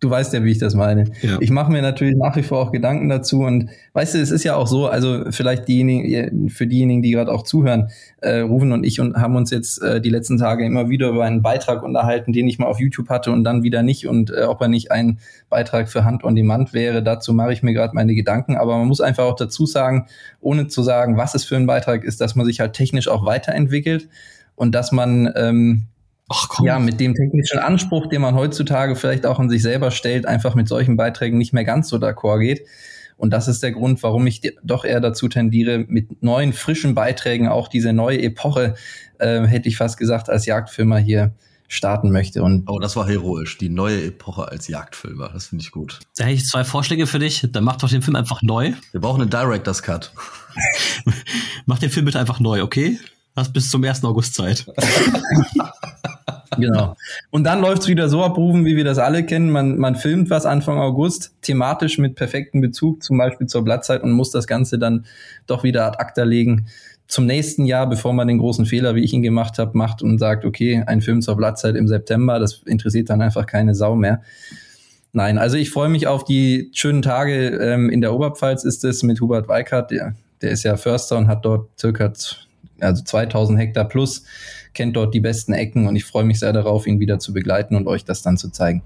[0.00, 1.04] du weißt ja, wie ich das meine.
[1.22, 1.38] Ja.
[1.40, 4.44] Ich mache mir natürlich nach wie vor auch Gedanken dazu und weißt du, es ist
[4.44, 8.84] ja auch so, also vielleicht diejenigen, für diejenigen, die gerade auch zuhören, äh, Rufen und
[8.84, 12.32] ich und haben uns jetzt äh, die letzten Tage immer wieder über einen Beitrag unterhalten,
[12.32, 14.92] den ich mal auf YouTube hatte und dann wieder nicht und äh, ob er nicht
[14.92, 17.02] ein Beitrag für Hand on Demand wäre.
[17.02, 20.06] Dazu mache ich mir gerade meine Gedanken, aber man muss einfach auch dazu sagen,
[20.40, 23.26] ohne zu sagen, was es für ein Beitrag ist, dass man sich halt technisch auch
[23.26, 24.08] weiterentwickelt
[24.54, 25.84] und dass man ähm,
[26.28, 26.66] Ach, komm.
[26.66, 30.54] Ja, mit dem technischen Anspruch, den man heutzutage vielleicht auch an sich selber stellt, einfach
[30.54, 32.66] mit solchen Beiträgen nicht mehr ganz so d'accord geht.
[33.16, 37.48] Und das ist der Grund, warum ich doch eher dazu tendiere, mit neuen, frischen Beiträgen
[37.48, 38.74] auch diese neue Epoche,
[39.18, 41.32] äh, hätte ich fast gesagt, als Jagdfilmer hier
[41.66, 42.42] starten möchte.
[42.42, 43.58] Und oh, das war heroisch.
[43.58, 45.30] Die neue Epoche als Jagdfilmer.
[45.32, 45.98] Das finde ich gut.
[46.16, 47.46] Da hätte ich zwei Vorschläge für dich.
[47.50, 48.72] Dann mach doch den Film einfach neu.
[48.92, 50.12] Wir brauchen einen Director's Cut.
[51.66, 52.98] mach den Film bitte einfach neu, okay?
[53.36, 54.04] Hast bis zum 1.
[54.04, 54.66] August Zeit.
[56.58, 56.96] genau.
[57.30, 59.50] Und dann läuft es wieder so abrufen, wie wir das alle kennen.
[59.50, 64.12] Man, man filmt was Anfang August, thematisch mit perfektem Bezug, zum Beispiel zur Blattzeit und
[64.12, 65.06] muss das Ganze dann
[65.46, 66.66] doch wieder ad acta legen
[67.08, 70.18] zum nächsten Jahr, bevor man den großen Fehler, wie ich ihn gemacht habe, macht und
[70.18, 74.20] sagt, okay, ein Film zur Blattzeit im September, das interessiert dann einfach keine Sau mehr.
[75.12, 79.02] Nein, also ich freue mich auf die schönen Tage ähm, in der Oberpfalz ist es
[79.02, 82.12] mit Hubert Weikart, der, der ist ja Förster und hat dort circa
[82.80, 84.24] also 2000 Hektar plus
[84.74, 87.76] kennt dort die besten Ecken und ich freue mich sehr darauf, ihn wieder zu begleiten
[87.76, 88.82] und euch das dann zu zeigen.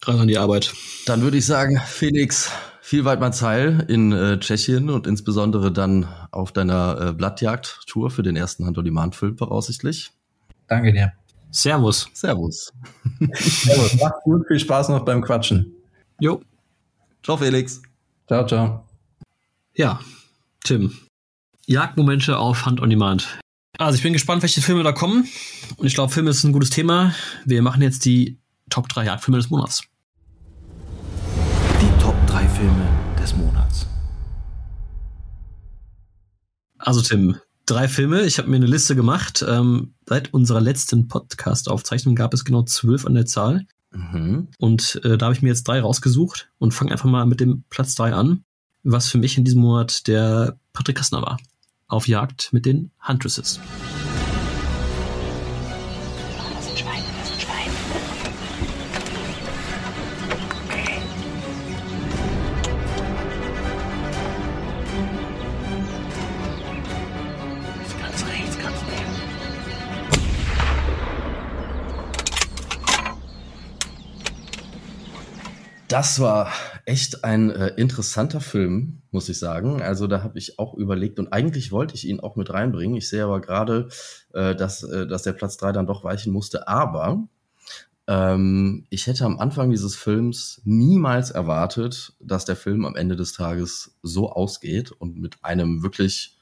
[0.00, 0.72] Gerade an die Arbeit.
[1.06, 7.00] Dann würde ich sagen, Felix, viel Weidmannsheil in äh, Tschechien und insbesondere dann auf deiner
[7.00, 10.12] äh, Blattjagd-Tour für den ersten Hand-on-Demand-Film voraussichtlich.
[10.68, 11.12] Danke dir.
[11.50, 12.08] Servus.
[12.12, 12.72] Servus.
[13.32, 13.94] Servus.
[14.00, 15.72] Macht gut, viel Spaß noch beim Quatschen.
[16.20, 16.40] Jo.
[17.22, 17.82] Ciao, Felix.
[18.26, 18.84] Ciao, ciao.
[19.74, 20.00] Ja,
[20.64, 20.92] Tim.
[21.66, 23.40] Jagdmomente auf Hand on Demand.
[23.78, 25.28] Also ich bin gespannt, welche Filme da kommen.
[25.76, 27.14] Und ich glaube, Filme ist ein gutes Thema.
[27.44, 28.38] Wir machen jetzt die
[28.70, 29.82] Top 3 Jagdfilme des Monats.
[31.80, 32.88] Die Top 3 Filme
[33.20, 33.86] des Monats.
[36.78, 37.36] Also Tim,
[37.66, 38.22] drei Filme.
[38.22, 39.44] Ich habe mir eine Liste gemacht.
[39.46, 43.66] Ähm, seit unserer letzten Podcast-Aufzeichnung gab es genau zwölf an der Zahl.
[43.90, 44.48] Mhm.
[44.58, 47.64] Und äh, da habe ich mir jetzt drei rausgesucht und fange einfach mal mit dem
[47.68, 48.44] Platz 3 an,
[48.84, 51.36] was für mich in diesem Monat der Patrick Kastner war
[51.88, 53.60] auf Jagd mit den Huntresses.
[75.96, 76.52] Das war
[76.84, 79.80] echt ein äh, interessanter Film, muss ich sagen.
[79.80, 82.98] Also da habe ich auch überlegt und eigentlich wollte ich ihn auch mit reinbringen.
[82.98, 83.88] Ich sehe aber gerade,
[84.34, 86.68] äh, dass, äh, dass der Platz drei dann doch weichen musste.
[86.68, 87.26] Aber
[88.06, 93.32] ähm, ich hätte am Anfang dieses Films niemals erwartet, dass der Film am Ende des
[93.32, 96.36] Tages so ausgeht und mit einem wirklich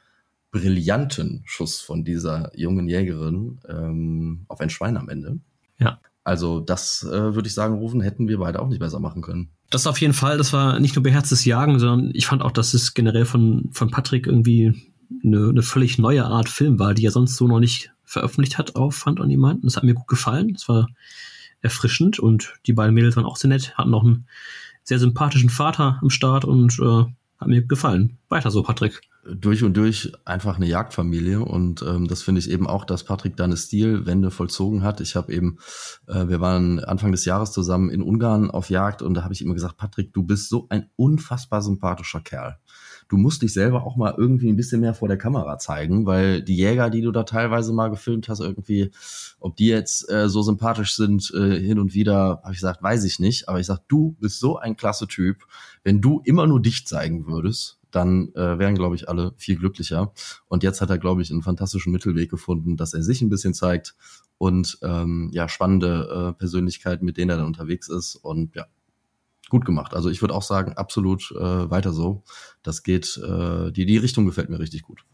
[0.51, 5.39] brillanten Schuss von dieser jungen Jägerin ähm, auf ein Schwein am Ende.
[5.79, 6.01] Ja.
[6.25, 9.51] Also das äh, würde ich sagen, rufen hätten wir beide auch nicht besser machen können.
[9.71, 12.73] Das auf jeden Fall, das war nicht nur beherztes Jagen, sondern ich fand auch, dass
[12.73, 14.91] es generell von, von Patrick irgendwie
[15.23, 18.75] eine, eine völlig neue Art Film war, die er sonst so noch nicht veröffentlicht hat
[18.75, 19.65] auf Fund on Demand.
[19.65, 20.55] Das hat mir gut gefallen.
[20.55, 20.89] Das war
[21.61, 24.27] erfrischend und die beiden Mädels waren auch sehr nett, hatten noch einen
[24.83, 27.05] sehr sympathischen Vater am Start und äh,
[27.45, 28.19] hat mir gefallen.
[28.29, 32.67] Weiter so, Patrick durch und durch einfach eine Jagdfamilie und ähm, das finde ich eben
[32.67, 35.01] auch, dass Patrick da eine Stilwende vollzogen hat.
[35.01, 35.59] Ich habe eben,
[36.07, 39.41] äh, wir waren Anfang des Jahres zusammen in Ungarn auf Jagd und da habe ich
[39.41, 42.59] immer gesagt, Patrick, du bist so ein unfassbar sympathischer Kerl.
[43.09, 46.43] Du musst dich selber auch mal irgendwie ein bisschen mehr vor der Kamera zeigen, weil
[46.43, 48.91] die Jäger, die du da teilweise mal gefilmt hast, irgendwie,
[49.41, 53.05] ob die jetzt äh, so sympathisch sind äh, hin und wieder, habe ich gesagt, weiß
[53.05, 53.49] ich nicht.
[53.49, 55.45] Aber ich sag, du bist so ein klasse Typ.
[55.83, 60.13] Wenn du immer nur dich zeigen würdest, dann äh, wären, glaube ich, alle viel glücklicher.
[60.49, 63.55] Und jetzt hat er, glaube ich, einen fantastischen Mittelweg gefunden, dass er sich ein bisschen
[63.55, 63.95] zeigt
[64.39, 68.17] und ähm, ja, spannende äh, Persönlichkeiten, mit denen er dann unterwegs ist.
[68.17, 68.67] Und ja,
[69.49, 69.95] gut gemacht.
[69.95, 72.25] Also ich würde auch sagen, absolut äh, weiter so.
[72.63, 75.05] Das geht, äh, die, die Richtung gefällt mir richtig gut.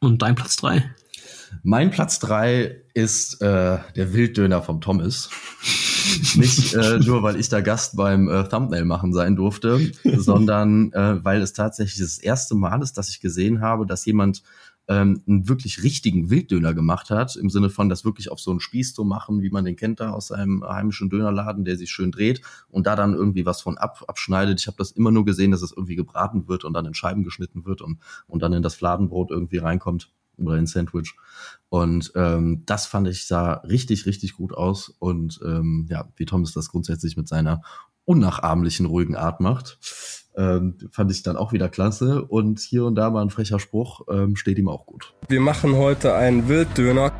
[0.00, 0.94] Und dein Platz drei?
[1.62, 5.30] Mein Platz drei ist äh, der Wilddöner vom Thomas.
[6.36, 11.24] Nicht äh, nur, weil ich da Gast beim äh, Thumbnail machen sein durfte, sondern äh,
[11.24, 14.42] weil es tatsächlich das erste Mal ist, dass ich gesehen habe, dass jemand
[14.88, 18.60] ähm, einen wirklich richtigen Wilddöner gemacht hat, im Sinne von das wirklich auf so einen
[18.60, 22.10] Spieß zu machen, wie man den kennt da aus einem heimischen Dönerladen, der sich schön
[22.10, 24.60] dreht und da dann irgendwie was von ab, abschneidet.
[24.60, 27.22] Ich habe das immer nur gesehen, dass es irgendwie gebraten wird und dann in Scheiben
[27.22, 31.14] geschnitten wird und, und dann in das Fladenbrot irgendwie reinkommt oder in Sandwich.
[31.68, 34.94] Und ähm, das fand ich sah richtig, richtig gut aus.
[34.98, 37.62] Und ähm, ja, wie Thomas das grundsätzlich mit seiner
[38.04, 39.78] unnachahmlichen, ruhigen Art macht,
[40.38, 42.24] ähm, fand ich dann auch wieder klasse.
[42.24, 45.12] Und hier und da mal ein frecher Spruch ähm, steht ihm auch gut.
[45.28, 47.12] Wir machen heute einen Wilddöner.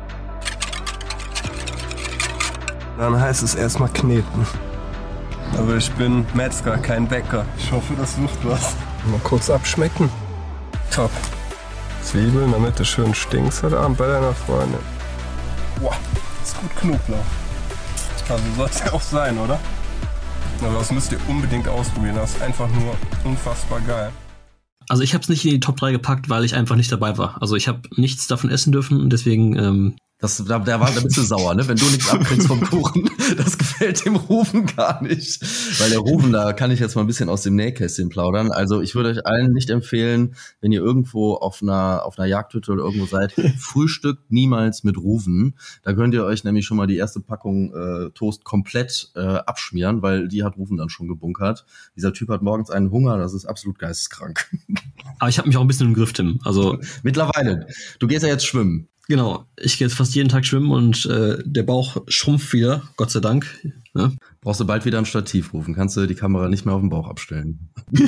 [2.97, 4.47] Dann heißt es erstmal kneten.
[5.57, 7.45] Aber ich bin Metzger, kein Bäcker.
[7.57, 8.75] Ich hoffe, das wird was.
[9.11, 10.09] Mal kurz abschmecken.
[10.91, 11.11] Top.
[12.01, 14.79] Zwiebeln, damit es schön stinkt heute Abend bei deiner Freundin.
[15.81, 15.95] Boah,
[16.43, 17.17] ist gut Knoblauch.
[18.29, 19.59] Also soll es ja auch sein, oder?
[20.67, 22.15] Aber das müsst ihr unbedingt ausprobieren.
[22.15, 24.11] Das ist einfach nur unfassbar geil.
[24.87, 27.17] Also ich habe es nicht in die Top 3 gepackt, weil ich einfach nicht dabei
[27.17, 27.41] war.
[27.41, 30.99] Also ich habe nichts davon essen dürfen und deswegen ähm, das, da, da war, da
[30.99, 31.65] bist du sauer, ne?
[31.65, 35.41] Wenn du nichts abkriegst vom Kuchen, das gefällt dem Rufen gar nicht.
[35.79, 38.51] Weil der Rufen, da kann ich jetzt mal ein bisschen aus dem Nähkästchen plaudern.
[38.51, 42.73] Also ich würde euch allen nicht empfehlen, wenn ihr irgendwo auf einer, auf einer Jagdhütte
[42.73, 45.57] oder irgendwo seid, frühstückt niemals mit Rufen.
[45.83, 50.01] Da könnt ihr euch nämlich schon mal die erste Packung äh, Toast komplett äh, abschmieren,
[50.01, 51.65] weil die hat Rufen dann schon gebunkert.
[51.95, 54.51] Dieser Typ hat morgens einen Hunger, das ist absolut geisteskrank.
[55.19, 56.41] Aber ich habe mich auch ein bisschen im Griff, Tim.
[56.43, 57.67] Also mittlerweile.
[57.99, 58.89] Du gehst ja jetzt schwimmen.
[59.09, 63.09] Genau, ich gehe jetzt fast jeden Tag schwimmen und äh, der Bauch schrumpft wieder, Gott
[63.09, 63.47] sei Dank.
[63.95, 64.15] Ne?
[64.39, 66.91] Brauchst du bald wieder ein Stativ rufen, kannst du die Kamera nicht mehr auf den
[66.91, 67.71] Bauch abstellen.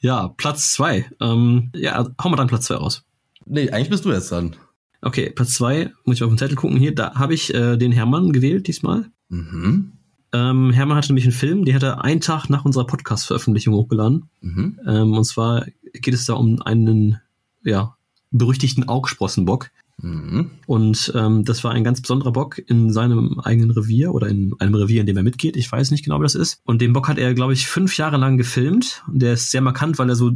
[0.00, 1.08] ja, Platz zwei.
[1.20, 3.04] Ähm, ja, hau mal dann Platz zwei raus.
[3.46, 4.56] Nee, eigentlich bist du jetzt dran.
[5.02, 7.92] Okay, Platz zwei, muss ich auf den Zettel gucken hier, da habe ich äh, den
[7.92, 9.06] Hermann gewählt diesmal.
[9.28, 9.92] Mhm.
[10.32, 14.28] Ähm, Hermann hatte nämlich einen Film, den hat er einen Tag nach unserer Podcast-Veröffentlichung hochgeladen.
[14.40, 14.80] Mhm.
[14.84, 17.20] Ähm, und zwar geht es da um einen,
[17.62, 17.94] ja,
[18.30, 19.70] berüchtigten Augsprossenbock.
[20.00, 20.50] Mhm.
[20.66, 24.74] Und ähm, das war ein ganz besonderer Bock in seinem eigenen Revier oder in einem
[24.74, 25.56] Revier, in dem er mitgeht.
[25.56, 26.60] Ich weiß nicht genau, wie das ist.
[26.64, 29.02] Und den Bock hat er, glaube ich, fünf Jahre lang gefilmt.
[29.08, 30.32] Der ist sehr markant, weil er so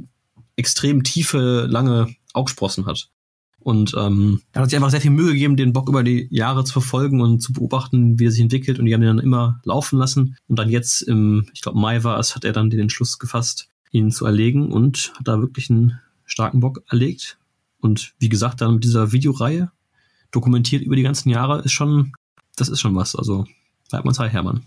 [0.56, 3.08] extrem tiefe, lange Augsprossen hat.
[3.60, 6.64] Und ähm, er hat sich einfach sehr viel Mühe gegeben, den Bock über die Jahre
[6.64, 8.78] zu verfolgen und zu beobachten, wie er sich entwickelt.
[8.78, 10.36] Und die haben ihn dann immer laufen lassen.
[10.48, 13.68] Und dann jetzt im, ich glaube, Mai war es, hat er dann den Entschluss gefasst,
[13.92, 17.38] ihn zu erlegen und hat da wirklich einen starken Bock erlegt.
[17.82, 19.72] Und wie gesagt, dann mit dieser Videoreihe
[20.30, 22.12] dokumentiert über die ganzen Jahre ist schon,
[22.54, 23.16] das ist schon was.
[23.16, 23.44] Also
[23.90, 24.62] bleibt man Zeit, Hermann.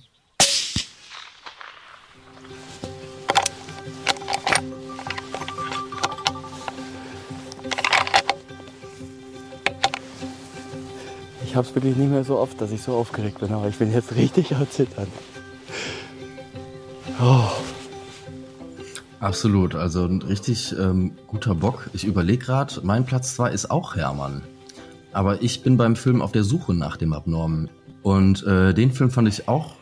[11.46, 13.78] Ich habe es wirklich nicht mehr so oft, dass ich so aufgeregt bin, aber ich
[13.78, 14.68] bin jetzt richtig am.
[17.22, 17.65] Oh.
[19.20, 21.90] Absolut, also ein richtig ähm, guter Bock.
[21.94, 24.42] Ich überlege gerade, mein Platz 2 ist auch Hermann.
[25.14, 27.70] Aber ich bin beim Film auf der Suche nach dem Abnormen.
[28.02, 29.76] Und äh, den Film fand ich auch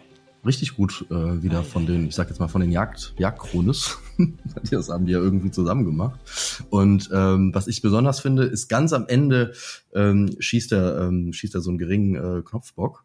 [0.46, 3.98] richtig gut äh, wieder von den, ich sag jetzt mal von den Jagd, Jagdchronis.
[4.72, 6.20] das haben die ja irgendwie zusammen gemacht.
[6.70, 9.54] Und ähm, was ich besonders finde, ist ganz am Ende
[9.94, 13.04] ähm, schießt er ähm, schießt er so einen geringen äh, Knopfbock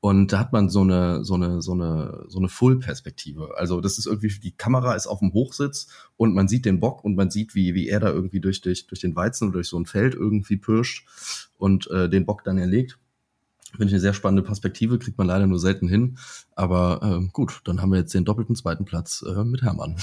[0.00, 3.50] und da hat man so eine, so eine, so eine, so eine Full-Perspektive.
[3.56, 7.04] Also das ist irgendwie, die Kamera ist auf dem Hochsitz und man sieht den Bock
[7.04, 9.68] und man sieht, wie, wie er da irgendwie durch, durch, durch den Weizen oder durch
[9.68, 11.06] so ein Feld irgendwie pirscht
[11.58, 12.98] und äh, den Bock dann erlegt.
[13.72, 16.16] Finde ich eine sehr spannende Perspektive, kriegt man leider nur selten hin.
[16.56, 19.96] Aber äh, gut, dann haben wir jetzt den doppelten zweiten Platz äh, mit Hermann.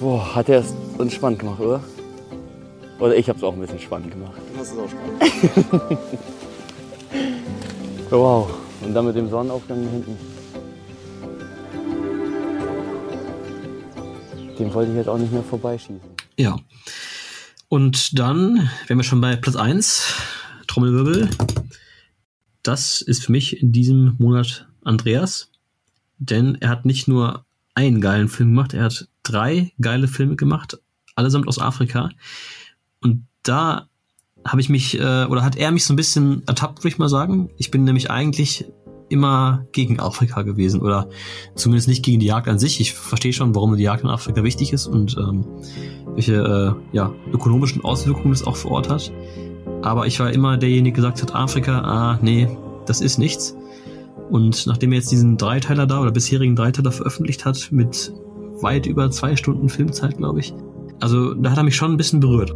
[0.00, 1.82] Boah, hat er es uns spannend gemacht, oder?
[2.98, 4.40] Oder ich habe es auch ein bisschen spannend gemacht.
[4.52, 5.98] Du hast es auch spannend.
[8.10, 8.67] wow.
[8.88, 10.16] Und dann mit dem Sonnenaufgang hinten.
[14.58, 16.00] Den wollte ich jetzt auch nicht mehr vorbeischießen.
[16.38, 16.56] Ja.
[17.68, 20.14] Und dann wären wir schon bei Platz 1,
[20.68, 21.28] Trommelwirbel.
[22.62, 25.50] Das ist für mich in diesem Monat Andreas.
[26.16, 30.78] Denn er hat nicht nur einen geilen Film gemacht, er hat drei geile Filme gemacht,
[31.14, 32.08] allesamt aus Afrika.
[33.02, 33.90] Und da
[34.46, 37.08] habe ich mich, äh, oder hat er mich so ein bisschen ertappt, würde ich mal
[37.08, 37.50] sagen.
[37.58, 38.64] Ich bin nämlich eigentlich
[39.08, 41.08] immer gegen Afrika gewesen oder
[41.54, 42.80] zumindest nicht gegen die Jagd an sich.
[42.80, 45.44] Ich verstehe schon, warum die Jagd in Afrika wichtig ist und ähm,
[46.14, 49.12] welche äh, ja, ökonomischen Auswirkungen es auch vor Ort hat.
[49.82, 52.48] Aber ich war immer derjenige, der gesagt hat, Afrika, ah, nee,
[52.86, 53.56] das ist nichts.
[54.30, 58.12] Und nachdem er jetzt diesen Dreiteiler da oder bisherigen Dreiteiler veröffentlicht hat, mit
[58.60, 60.52] weit über zwei Stunden Filmzeit, glaube ich,
[61.00, 62.54] also da hat er mich schon ein bisschen berührt.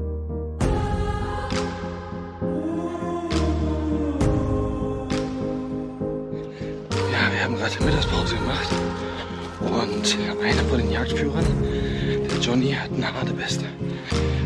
[12.53, 13.65] Johnny, hat eine harte Beste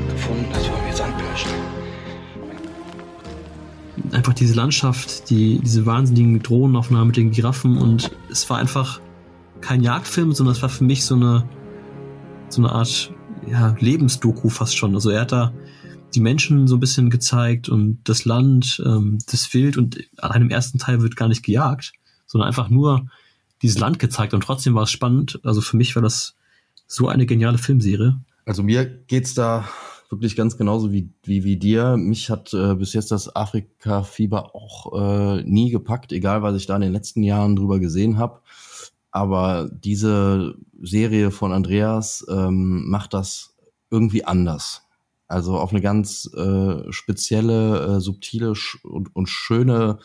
[0.09, 0.47] gefunden.
[0.53, 1.51] Das wollen wir jetzt anpirschen.
[4.13, 9.01] einfach diese Landschaft, die, diese wahnsinnigen Drohnenaufnahmen mit den Giraffen und es war einfach
[9.61, 11.49] kein Jagdfilm, sondern es war für mich so eine,
[12.49, 13.13] so eine Art
[13.51, 14.95] ja, Lebensdoku fast schon.
[14.95, 15.53] Also er hat da
[16.15, 20.51] die Menschen so ein bisschen gezeigt und das Land, ähm, das Wild und an einem
[20.51, 21.93] ersten Teil wird gar nicht gejagt,
[22.29, 23.09] sondern einfach nur
[23.63, 25.41] dieses Land gezeigt und trotzdem war es spannend.
[25.43, 26.36] Also für mich war das
[26.87, 28.21] so eine geniale Filmserie.
[28.45, 29.69] Also mir geht's da
[30.09, 31.97] wirklich ganz genauso wie, wie, wie dir.
[31.97, 36.77] Mich hat äh, bis jetzt das Afrika-Fieber auch äh, nie gepackt, egal was ich da
[36.77, 38.41] in den letzten Jahren drüber gesehen habe.
[39.11, 43.57] Aber diese Serie von Andreas ähm, macht das
[43.91, 44.83] irgendwie anders.
[45.29, 48.53] Also auf eine ganz äh, spezielle, äh, subtile
[48.85, 49.99] und, und schöne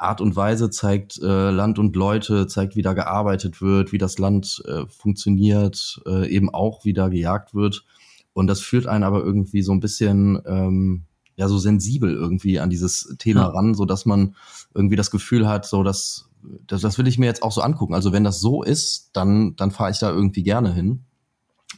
[0.00, 4.18] Art und Weise zeigt äh, Land und Leute, zeigt, wie da gearbeitet wird, wie das
[4.18, 7.84] Land äh, funktioniert, äh, eben auch, wie da gejagt wird.
[8.32, 11.02] Und das führt einen aber irgendwie so ein bisschen, ähm,
[11.36, 13.46] ja, so sensibel irgendwie an dieses Thema Ja.
[13.48, 14.34] ran, so dass man
[14.74, 16.30] irgendwie das Gefühl hat, so dass,
[16.66, 17.94] das, das will ich mir jetzt auch so angucken.
[17.94, 21.04] Also wenn das so ist, dann, dann fahre ich da irgendwie gerne hin.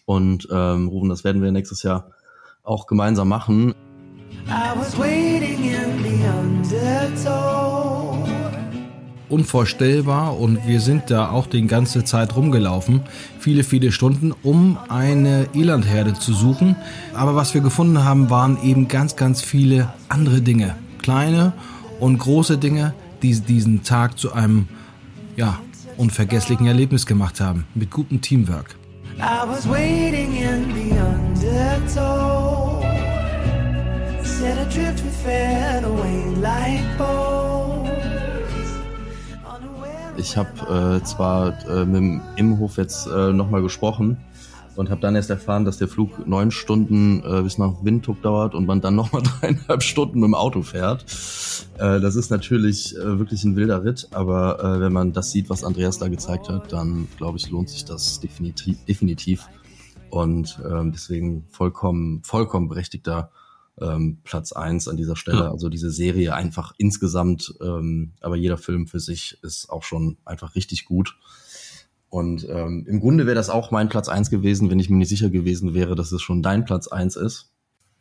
[0.04, 2.10] Und ähm, Ruben, das werden wir nächstes Jahr
[2.62, 3.74] auch gemeinsam machen.
[4.46, 7.41] I was waiting in the undertow.
[9.32, 13.00] Unvorstellbar und wir sind da auch die ganze Zeit rumgelaufen,
[13.40, 16.76] viele, viele Stunden, um eine Elandherde zu suchen.
[17.14, 21.54] Aber was wir gefunden haben, waren eben ganz, ganz viele andere Dinge, kleine
[21.98, 22.92] und große Dinge,
[23.22, 24.68] die diesen Tag zu einem,
[25.36, 25.58] ja,
[25.96, 28.76] unvergesslichen Erlebnis gemacht haben, mit gutem Teamwork.
[29.18, 32.82] I was waiting in the undertow.
[34.22, 35.02] Said adrift
[35.84, 37.51] away like bones.
[37.51, 37.51] Unaware
[40.16, 44.18] Ich habe äh, zwar äh, mit dem Imhof jetzt äh, nochmal gesprochen
[44.76, 48.54] und habe dann erst erfahren, dass der Flug neun Stunden äh, bis nach Windhoek dauert
[48.54, 51.04] und man dann nochmal dreieinhalb Stunden mit dem Auto fährt.
[51.78, 55.48] Äh, das ist natürlich äh, wirklich ein wilder Ritt, aber äh, wenn man das sieht,
[55.50, 58.84] was Andreas da gezeigt hat, dann glaube ich, lohnt sich das definitiv.
[58.84, 59.48] definitiv.
[60.10, 63.30] Und ähm, deswegen vollkommen, vollkommen berechtigter
[63.80, 65.44] ähm, Platz eins an dieser Stelle.
[65.44, 65.50] Ja.
[65.50, 70.54] Also diese Serie einfach insgesamt, ähm, aber jeder Film für sich ist auch schon einfach
[70.54, 71.16] richtig gut.
[72.08, 75.08] Und ähm, im Grunde wäre das auch mein Platz eins gewesen, wenn ich mir nicht
[75.08, 77.50] sicher gewesen wäre, dass es schon dein Platz eins ist.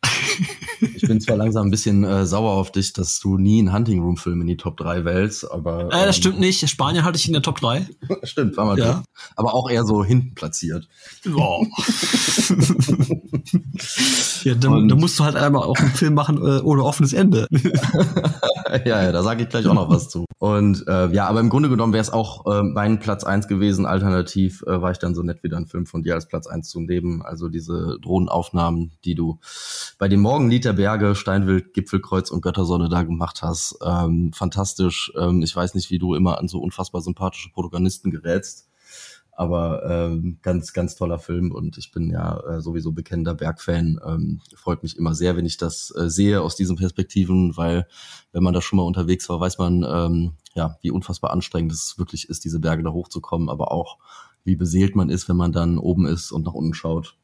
[1.02, 4.02] Ich bin zwar langsam ein bisschen äh, sauer auf dich, dass du nie einen Hunting
[4.02, 6.68] Room Film in die Top 3 wählst, aber Äh, das ähm, stimmt nicht.
[6.70, 7.88] Spanien hatte ich in der Top 3.
[8.24, 8.94] Stimmt, war mal Ja.
[8.94, 9.04] drin.
[9.36, 10.88] Aber auch eher so hinten platziert.
[11.26, 11.68] Wow.
[14.44, 17.48] ja, Und- dann musst du halt einmal auch einen Film machen äh, ohne offenes Ende.
[18.86, 20.26] ja, ja, da sage ich gleich auch noch was zu.
[20.40, 23.86] Und äh, ja, aber im Grunde genommen wäre es auch äh, mein Platz eins gewesen.
[23.86, 26.70] Alternativ äh, war ich dann so nett, wieder einen Film von dir als Platz eins
[26.70, 27.22] zu nehmen.
[27.22, 29.40] Also diese Drohnenaufnahmen, die du
[29.98, 33.78] bei dem Morgenlied der Berge, Steinwild, Gipfelkreuz und Göttersonne da gemacht hast.
[33.82, 35.10] Ähm, fantastisch.
[35.18, 38.68] Ähm, ich weiß nicht, wie du immer an so unfassbar sympathische Protagonisten gerätst.
[39.32, 44.02] Aber ähm, ganz, ganz toller Film und ich bin ja äh, sowieso bekennender Bergfan.
[44.06, 47.88] Ähm, freut mich immer sehr, wenn ich das äh, sehe aus diesen Perspektiven, weil
[48.34, 51.98] wenn man da schon mal unterwegs war, weiß man, ähm, ja, wie unfassbar anstrengend es
[51.98, 53.98] wirklich ist, diese Berge da hochzukommen, aber auch
[54.44, 57.16] wie beseelt man ist, wenn man dann oben ist und nach unten schaut.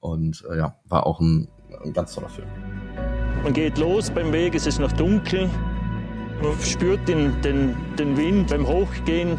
[0.00, 1.48] Und äh, ja, war auch ein,
[1.84, 2.48] ein ganz toller Film.
[3.42, 5.48] Man geht los beim Weg, es ist noch dunkel.
[6.42, 9.36] Man spürt den, den, den Wind beim Hochgehen.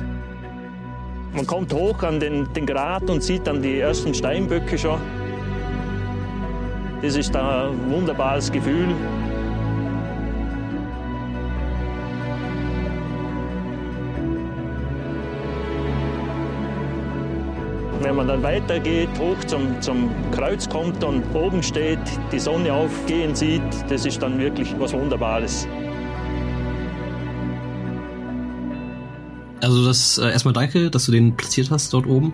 [1.33, 4.99] Man kommt hoch an den, den Grat und sieht dann die ersten Steinböcke schon.
[7.01, 8.89] Das ist da ein wunderbares Gefühl.
[18.01, 21.99] Wenn man dann weitergeht, hoch zum, zum Kreuz kommt und oben steht,
[22.31, 25.67] die Sonne aufgehen sieht, das ist dann wirklich was Wunderbares.
[29.61, 32.33] Also das äh, erstmal danke, dass du den platziert hast dort oben.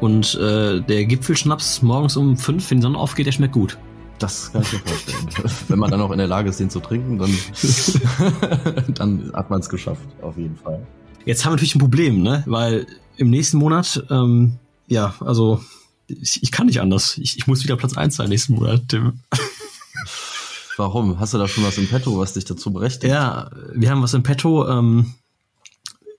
[0.00, 3.78] Und äh, der Gipfelschnaps morgens um fünf, wenn die Sonne aufgeht, der schmeckt gut.
[4.18, 5.50] Das kann ich mir vorstellen.
[5.68, 7.30] Wenn man dann auch in der Lage ist, den zu trinken, dann,
[8.94, 10.86] dann hat man es geschafft, auf jeden Fall.
[11.24, 12.42] Jetzt haben wir natürlich ein Problem, ne?
[12.46, 12.86] Weil
[13.16, 14.58] im nächsten Monat, ähm,
[14.90, 15.60] ja, also
[16.06, 17.16] ich, ich kann nicht anders.
[17.16, 19.20] Ich, ich muss wieder Platz eins sein nächsten Monat, Tim.
[20.76, 21.20] Warum?
[21.20, 23.12] Hast du da schon was im Petto, was dich dazu berechtigt?
[23.12, 24.68] Ja, wir haben was im Petto.
[24.68, 25.14] Ähm,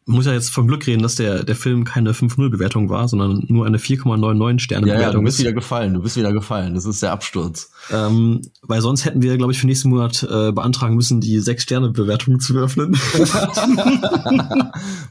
[0.06, 3.66] muss ja jetzt vom Glück reden, dass der, der Film keine 5-0-Bewertung war, sondern nur
[3.66, 5.46] eine 4,99 Sterne-Bewertung ja, ja, du bist ist.
[5.46, 6.74] wieder gefallen, du bist wieder gefallen.
[6.74, 7.72] Das ist der Absturz.
[7.92, 12.40] Ähm, weil sonst hätten wir, glaube ich, für nächsten Monat äh, beantragen müssen, die 6-Sterne-Bewertung
[12.40, 12.96] zu öffnen.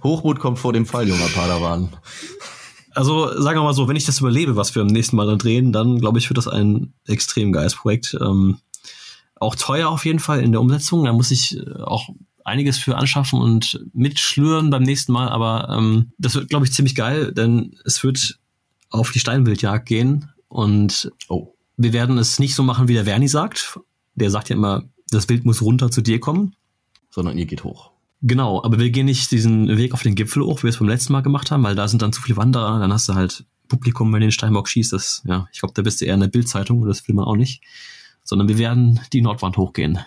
[0.03, 1.89] Hochmut kommt vor dem Fall, junger Padawan.
[3.01, 5.39] Also sagen wir mal so, wenn ich das überlebe, was wir am nächsten Mal dann
[5.39, 8.15] drehen, dann glaube ich, wird das ein extrem geiles Projekt.
[8.21, 8.59] Ähm,
[9.37, 11.07] auch teuer auf jeden Fall in der Umsetzung.
[11.07, 12.11] Da muss ich äh, auch
[12.45, 15.31] einiges für anschaffen und mitschlüren beim nächsten Mal.
[15.31, 18.39] Aber ähm, das wird, glaube ich, ziemlich geil, denn es wird
[18.91, 21.55] auf die Steinwildjagd gehen und oh.
[21.79, 23.81] wir werden es nicht so machen, wie der Verni sagt.
[24.15, 26.55] Der sagt ja immer, das Wild muss runter zu dir kommen.
[27.09, 27.90] Sondern ihr geht hoch.
[28.23, 30.89] Genau, aber wir gehen nicht diesen Weg auf den Gipfel hoch, wie wir es beim
[30.89, 33.45] letzten Mal gemacht haben, weil da sind dann zu viele Wanderer, dann hast du halt
[33.69, 36.29] Publikum, wenn den Steinbock schießt, das, ja, ich glaube, da bist du eher in der
[36.29, 37.63] Bildzeitung, das will man auch nicht.
[38.23, 39.99] Sondern wir werden die Nordwand hochgehen.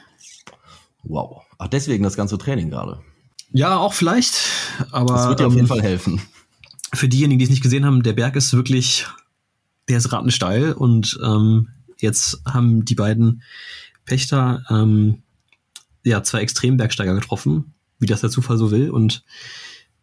[1.01, 1.41] Wow.
[1.57, 3.01] Ach, deswegen das ganze Training gerade.
[3.51, 4.35] Ja, auch vielleicht,
[4.91, 5.13] aber.
[5.15, 6.21] Das wird dir auf jeden Fall helfen.
[6.93, 9.07] Für diejenigen, die es nicht gesehen haben, der Berg ist wirklich,
[9.89, 13.41] der ist rattensteil und ähm, jetzt haben die beiden
[14.05, 15.23] Pächter ähm,
[16.03, 17.73] ja zwei Extrembergsteiger getroffen,
[18.03, 19.23] wie das der Zufall so will und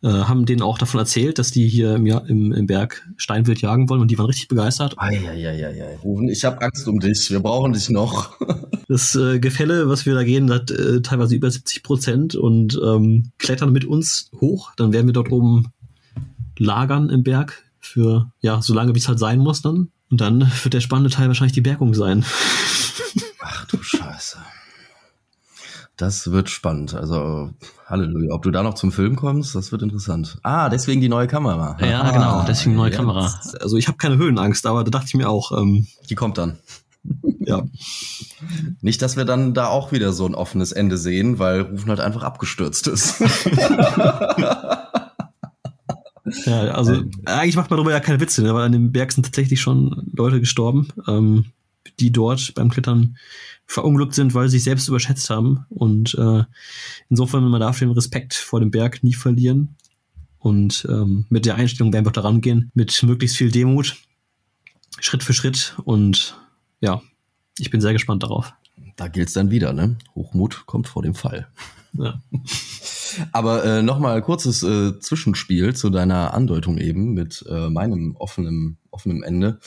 [0.02, 3.88] äh, haben denen auch davon erzählt, dass die hier im, im, im Berg Steinwild jagen
[3.88, 4.94] wollen und die waren richtig begeistert.
[4.96, 8.36] Eieieiei, Rufen, ich habe Angst um dich, wir brauchen dich noch.
[8.88, 13.30] Das äh, Gefälle, was wir da gehen, hat äh, teilweise über 70 Prozent und ähm,
[13.38, 14.72] klettern mit uns hoch.
[14.76, 15.68] Dann werden wir dort oben
[16.58, 19.92] lagern im Berg für, ja, so lange wie es halt sein muss dann.
[20.10, 22.24] Und dann wird der spannende Teil wahrscheinlich die Bergung sein.
[23.40, 24.09] Ach du Scheiße.
[26.00, 26.94] Das wird spannend.
[26.94, 27.50] Also,
[27.84, 28.32] Halleluja.
[28.32, 30.38] Ob du da noch zum Film kommst, das wird interessant.
[30.42, 31.76] Ah, deswegen die neue Kamera.
[31.78, 32.96] Ja, ah, genau, deswegen neue jetzt.
[32.96, 33.30] Kamera.
[33.60, 36.58] Also ich habe keine Höhenangst, aber da dachte ich mir auch, ähm, Die kommt dann.
[37.40, 37.64] ja.
[38.80, 42.00] Nicht, dass wir dann da auch wieder so ein offenes Ende sehen, weil Rufen halt
[42.00, 43.22] einfach abgestürzt ist.
[46.44, 48.54] Ja, also eigentlich macht man darüber ja keine Witze, ne?
[48.54, 51.46] weil an dem Berg sind tatsächlich schon Leute gestorben, ähm,
[51.98, 53.16] die dort beim Klettern
[53.70, 55.64] verunglückt sind, weil sie sich selbst überschätzt haben.
[55.68, 56.42] Und äh,
[57.08, 59.76] insofern, man darf den Respekt vor dem Berg nie verlieren.
[60.38, 63.96] Und ähm, mit der Einstellung werden wir da rangehen, mit möglichst viel Demut,
[64.98, 65.76] Schritt für Schritt.
[65.84, 66.36] Und
[66.80, 67.00] ja,
[67.58, 68.52] ich bin sehr gespannt darauf.
[68.96, 69.96] Da gilt's dann wieder, ne?
[70.16, 71.46] Hochmut kommt vor dem Fall.
[71.92, 72.20] Ja.
[73.32, 79.22] Aber äh, nochmal kurzes äh, Zwischenspiel zu deiner Andeutung eben mit äh, meinem offenen, offenen
[79.22, 79.60] Ende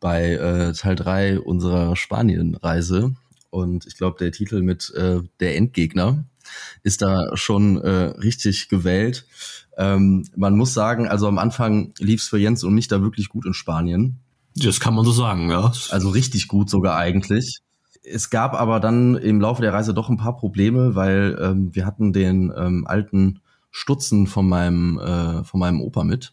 [0.00, 3.14] bei äh, Teil 3 unserer Spanien-Reise.
[3.50, 6.24] Und ich glaube, der Titel mit äh, Der Endgegner
[6.82, 9.26] ist da schon äh, richtig gewählt.
[9.76, 13.46] Ähm, man muss sagen, also am Anfang lief's für Jens und mich da wirklich gut
[13.46, 14.18] in Spanien.
[14.56, 15.72] Das kann man so sagen, ja.
[15.90, 17.58] Also richtig gut sogar eigentlich.
[18.02, 21.86] Es gab aber dann im Laufe der Reise doch ein paar Probleme, weil ähm, wir
[21.86, 23.40] hatten den ähm, alten
[23.70, 26.32] Stutzen von meinem, äh, von meinem Opa mit.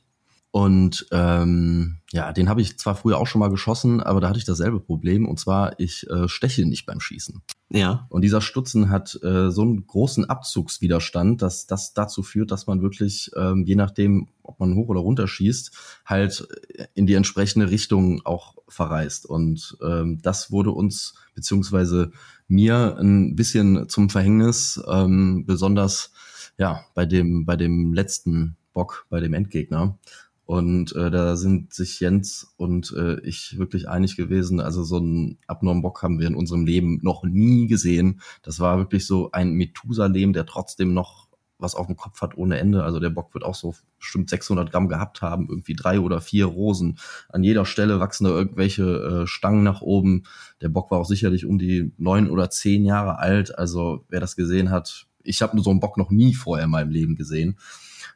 [0.55, 4.39] Und ähm, ja, den habe ich zwar früher auch schon mal geschossen, aber da hatte
[4.39, 5.27] ich dasselbe Problem.
[5.27, 7.41] Und zwar, ich äh, steche nicht beim Schießen.
[7.71, 8.07] Ja.
[8.07, 12.81] Und dieser Stutzen hat äh, so einen großen Abzugswiderstand, dass das dazu führt, dass man
[12.81, 15.71] wirklich, ähm, je nachdem, ob man hoch oder runter schießt,
[16.05, 16.47] halt
[16.93, 19.25] in die entsprechende Richtung auch verreist.
[19.25, 22.11] Und ähm, das wurde uns, beziehungsweise
[22.47, 26.13] mir, ein bisschen zum Verhängnis, ähm, besonders
[26.57, 29.97] ja, bei dem, bei dem letzten Bock, bei dem Endgegner.
[30.45, 34.59] Und äh, da sind sich Jens und äh, ich wirklich einig gewesen.
[34.59, 38.21] Also so einen abnormen Bock haben wir in unserem Leben noch nie gesehen.
[38.43, 41.25] Das war wirklich so ein Methusalem, der trotzdem noch
[41.57, 42.83] was auf dem Kopf hat ohne Ende.
[42.83, 46.45] Also der Bock wird auch so bestimmt 600 Gramm gehabt haben, irgendwie drei oder vier
[46.45, 46.99] Rosen.
[47.29, 50.23] An jeder Stelle wachsen da irgendwelche äh, Stangen nach oben.
[50.61, 53.57] Der Bock war auch sicherlich um die neun oder zehn Jahre alt.
[53.57, 56.91] Also wer das gesehen hat, ich habe so einen Bock noch nie vorher in meinem
[56.91, 57.57] Leben gesehen.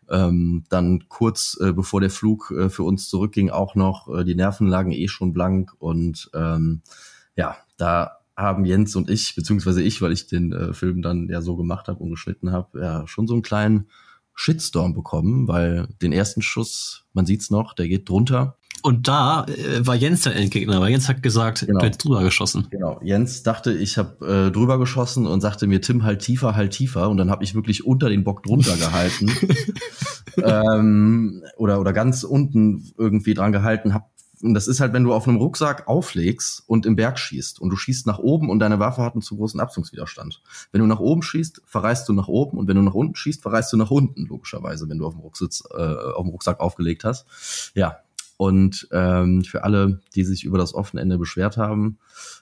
[0.09, 4.35] Ähm, dann kurz äh, bevor der Flug äh, für uns zurückging, auch noch, äh, die
[4.35, 6.81] Nerven lagen eh schon blank und ähm,
[7.35, 11.41] ja, da haben Jens und ich, beziehungsweise ich, weil ich den äh, Film dann ja
[11.41, 13.89] so gemacht habe und geschnitten habe, ja, schon so einen kleinen
[14.33, 18.57] Shitstorm bekommen, weil den ersten Schuss, man sieht's noch, der geht drunter.
[18.81, 21.79] Und da äh, war Jens der Endgegner, weil Jens hat gesagt, Genau.
[21.79, 22.67] du hättest drüber geschossen.
[22.69, 22.99] Genau.
[23.03, 27.09] Jens dachte, ich habe äh, drüber geschossen und sagte mir, Tim, halt tiefer, halt tiefer.
[27.09, 29.31] Und dann habe ich wirklich unter den Bock drunter gehalten.
[30.43, 33.93] ähm, oder, oder ganz unten irgendwie dran gehalten.
[33.93, 34.09] Hab,
[34.41, 37.71] und das ist halt, wenn du auf einem Rucksack auflegst und im Berg schießt und
[37.71, 40.41] du schießt nach oben und deine Waffe hat einen zu großen Abzugswiderstand.
[40.71, 43.41] Wenn du nach oben schießt, verreist du nach oben und wenn du nach unten schießt,
[43.41, 47.03] verreist du nach unten, logischerweise, wenn du auf dem, Rucksitz, äh, auf dem Rucksack aufgelegt
[47.03, 47.25] hast.
[47.75, 47.97] Ja,
[48.39, 51.97] und ähm, für alle, die sich über das offene Ende beschwert haben,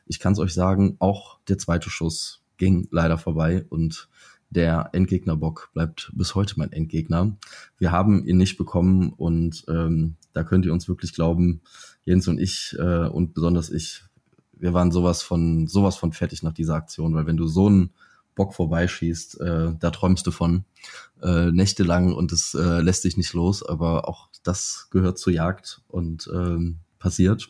[0.05, 4.07] ich kann es euch sagen, auch der zweite Schuss ging leider vorbei und
[4.51, 7.35] der Endgegnerbock bleibt bis heute mein Endgegner.
[7.79, 11.61] Wir haben ihn nicht bekommen und ähm, da könnt ihr uns wirklich glauben,
[12.05, 14.03] Jens und ich äh, und besonders ich,
[14.53, 17.89] wir waren sowas von sowas von fertig nach dieser Aktion, weil wenn du so einen
[18.37, 20.63] Bock vorbeischießt, äh, da träumst du von
[21.21, 25.81] äh, nächtelang und es äh, lässt dich nicht los, aber auch das gehört zur Jagd
[25.89, 27.49] und ähm, passiert.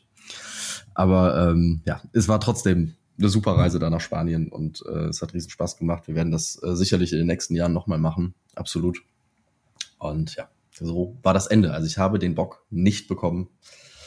[0.95, 5.21] Aber ähm, ja, es war trotzdem eine super Reise da nach Spanien und äh, es
[5.21, 6.07] hat riesen Spaß gemacht.
[6.07, 8.99] Wir werden das äh, sicherlich in den nächsten Jahren nochmal machen, absolut.
[9.99, 11.73] Und ja, so war das Ende.
[11.73, 13.49] Also ich habe den Bock nicht bekommen.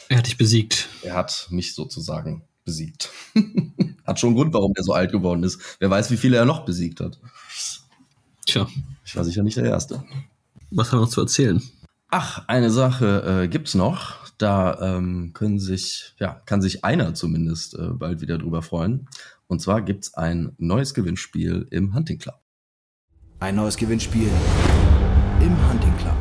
[0.09, 0.89] Er hat dich besiegt.
[1.03, 3.11] Er hat mich sozusagen besiegt.
[4.05, 5.59] hat schon einen Grund, warum er so alt geworden ist.
[5.79, 7.19] Wer weiß, wie viele er noch besiegt hat.
[8.45, 8.65] Tja,
[9.05, 10.03] Ich war sicher nicht der Erste.
[10.71, 11.61] was haben wir noch zu erzählen?
[12.09, 14.15] Ach, eine Sache äh, gibt's noch.
[14.37, 19.07] Da ähm, können sich, ja, kann sich einer zumindest äh, bald wieder drüber freuen.
[19.47, 22.39] Und zwar gibt's ein neues Gewinnspiel im Hunting Club.
[23.39, 24.29] Ein neues Gewinnspiel
[25.41, 26.17] im Hunting Club.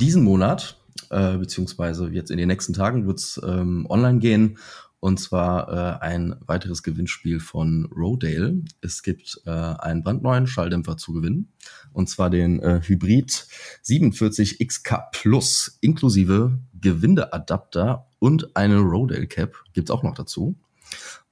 [0.00, 0.79] Diesen Monat,
[1.10, 4.58] äh, beziehungsweise jetzt in den nächsten Tagen, wird's ähm, online gehen.
[5.00, 8.60] Und zwar äh, ein weiteres Gewinnspiel von Rodale.
[8.82, 11.52] Es gibt äh, einen brandneuen Schalldämpfer zu gewinnen.
[11.94, 13.46] Und zwar den äh, Hybrid
[13.82, 20.54] 47XK Plus inklusive Gewindeadapter und eine Rodale Cap gibt's auch noch dazu.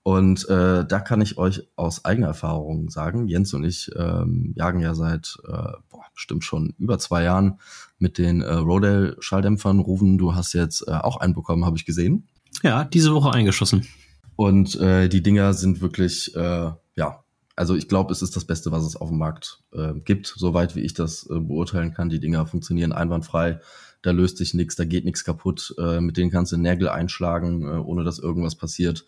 [0.08, 4.80] Und äh, da kann ich euch aus eigener Erfahrung sagen, Jens und ich ähm, jagen
[4.80, 5.52] ja seit äh,
[5.90, 7.60] boah, bestimmt schon über zwei Jahren
[7.98, 9.80] mit den äh, Rodale Schalldämpfern.
[9.80, 12.26] Ruven, du hast jetzt äh, auch einen bekommen, habe ich gesehen.
[12.62, 13.86] Ja, diese Woche eingeschossen.
[14.34, 18.72] Und äh, die Dinger sind wirklich, äh, ja, also ich glaube, es ist das Beste,
[18.72, 22.08] was es auf dem Markt äh, gibt, soweit wie ich das äh, beurteilen kann.
[22.08, 23.60] Die Dinger funktionieren einwandfrei,
[24.02, 25.74] da löst sich nichts, da geht nichts kaputt.
[25.78, 29.04] Äh, mit denen kannst du Nägel einschlagen, äh, ohne dass irgendwas passiert.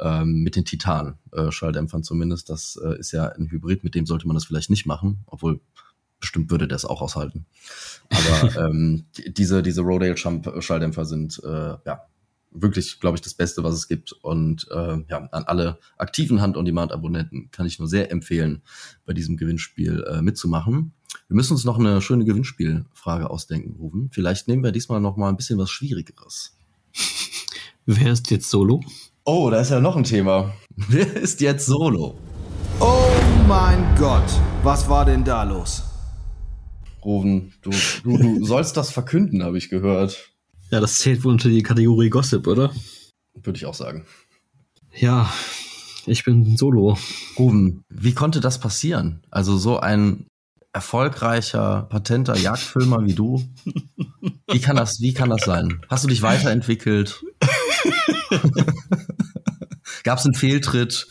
[0.00, 4.34] Ähm, mit den Titan-Schalldämpfern zumindest, das äh, ist ja ein Hybrid, mit dem sollte man
[4.34, 5.60] das vielleicht nicht machen, obwohl
[6.20, 7.46] bestimmt würde das auch aushalten.
[8.10, 12.02] Aber ähm, die- diese, diese Rodale-Schalldämpfer sind, äh, ja,
[12.54, 14.12] wirklich, glaube ich, das Beste, was es gibt.
[14.12, 18.62] Und äh, ja, an alle aktiven Hand-on-Demand-Abonnenten kann ich nur sehr empfehlen,
[19.06, 20.92] bei diesem Gewinnspiel äh, mitzumachen.
[21.28, 24.10] Wir müssen uns noch eine schöne Gewinnspielfrage ausdenken, Rufen.
[24.12, 26.56] Vielleicht nehmen wir diesmal noch mal ein bisschen was Schwierigeres.
[27.86, 28.80] Wer ist jetzt solo?
[29.24, 30.52] Oh, da ist ja noch ein Thema.
[30.76, 32.18] Wer ist jetzt Solo?
[32.80, 33.08] Oh
[33.46, 34.28] mein Gott,
[34.64, 35.84] was war denn da los?
[37.04, 37.70] Rufen, du,
[38.02, 40.32] du, du sollst das verkünden, habe ich gehört.
[40.72, 42.72] Ja, das zählt wohl unter die Kategorie Gossip, oder?
[43.34, 44.06] Würde ich auch sagen.
[44.94, 45.32] Ja,
[46.06, 46.98] ich bin solo.
[47.38, 49.22] Ruben, wie konnte das passieren?
[49.30, 50.26] Also so ein
[50.72, 53.44] erfolgreicher, patenter Jagdfilmer wie du.
[54.50, 55.80] Wie kann das, wie kann das sein?
[55.88, 57.22] Hast du dich weiterentwickelt?
[60.04, 61.06] Gab es einen Fehltritt?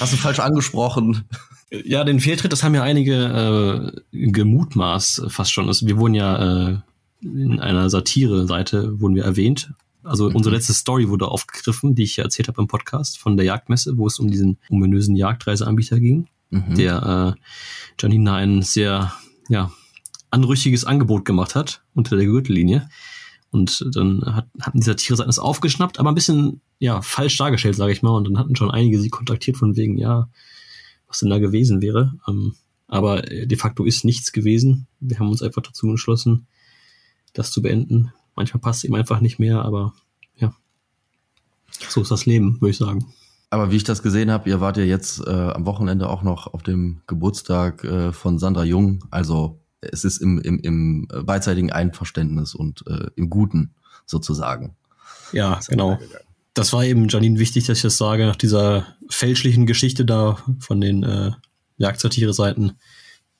[0.00, 1.24] Hast du falsch angesprochen?
[1.70, 5.68] Ja, den Fehltritt, das haben ja einige äh, gemutmaßt fast schon.
[5.68, 6.78] Also wir wurden ja äh,
[7.22, 9.72] in einer Satire-Seite wurden wir erwähnt.
[10.02, 13.46] Also unsere letzte Story wurde aufgegriffen, die ich ja erzählt habe im Podcast von der
[13.46, 16.74] Jagdmesse, wo es um diesen ominösen Jagdreiseanbieter ging, Mhm.
[16.76, 17.40] der äh,
[18.00, 19.12] Janina ein sehr
[19.48, 19.70] ja,
[20.30, 22.88] anrüchiges Angebot gemacht hat unter der Gürtellinie.
[23.50, 27.92] Und dann hat, hatten die Satire-Seiten das aufgeschnappt, aber ein bisschen ja, falsch dargestellt, sage
[27.92, 28.16] ich mal.
[28.16, 30.28] Und dann hatten schon einige sie kontaktiert von wegen, ja,
[31.06, 32.14] was denn da gewesen wäre.
[32.28, 32.54] Ähm,
[32.88, 34.86] aber äh, de facto ist nichts gewesen.
[34.98, 36.46] Wir haben uns einfach dazu entschlossen,
[37.32, 38.12] das zu beenden.
[38.34, 39.94] Manchmal passt es ihm einfach nicht mehr, aber
[40.36, 40.52] ja,
[41.88, 43.14] so ist das Leben, würde ich sagen.
[43.54, 46.52] Aber wie ich das gesehen habe, ihr wart ja jetzt äh, am Wochenende auch noch
[46.52, 49.04] auf dem Geburtstag äh, von Sandra Jung.
[49.12, 53.72] Also es ist im, im, im beidseitigen Einverständnis und äh, im Guten
[54.06, 54.74] sozusagen.
[55.30, 56.00] Ja, genau.
[56.52, 60.80] Das war eben Janine wichtig, dass ich das sage, nach dieser fälschlichen Geschichte da von
[60.80, 61.30] den äh,
[61.76, 62.72] Jagdsatire-Seiten,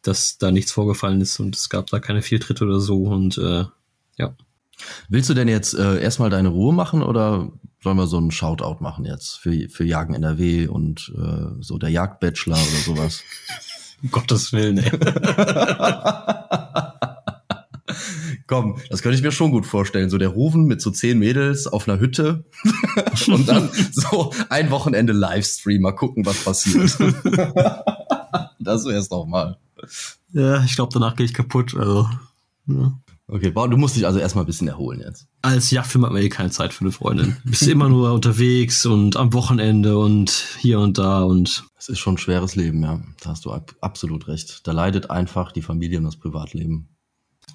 [0.03, 3.65] dass da nichts vorgefallen ist und es gab da keine Fehltritte oder so und äh,
[4.17, 4.37] ja.
[5.09, 7.51] Willst du denn jetzt äh, erstmal deine Ruhe machen oder
[7.83, 11.91] sollen wir so einen Shoutout machen jetzt für, für Jagen NRW und äh, so der
[11.91, 13.23] Jagdbachelor oder sowas?
[14.03, 14.91] Um Gottes Willen, ey.
[18.47, 20.11] Komm, das könnte ich mir schon gut vorstellen.
[20.11, 22.45] So der Rufen mit so zehn Mädels auf einer Hütte
[23.29, 25.83] und dann so ein Wochenende Livestream.
[25.83, 26.97] Mal gucken, was passiert.
[28.61, 29.59] das wär's doch mal.
[30.33, 31.75] Ja, ich glaube, danach gehe ich kaputt.
[31.75, 32.09] Also,
[32.67, 32.99] ja.
[33.27, 35.27] Okay, boah, du musst dich also erstmal ein bisschen erholen jetzt.
[35.41, 37.37] Als Jagdfilm hat man eh keine Zeit für eine Freundin.
[37.45, 41.65] Bist immer nur unterwegs und am Wochenende und hier und da und.
[41.79, 43.01] Es ist schon ein schweres Leben, ja.
[43.23, 44.67] Da hast du ab absolut recht.
[44.67, 46.89] Da leidet einfach die Familie und das Privatleben.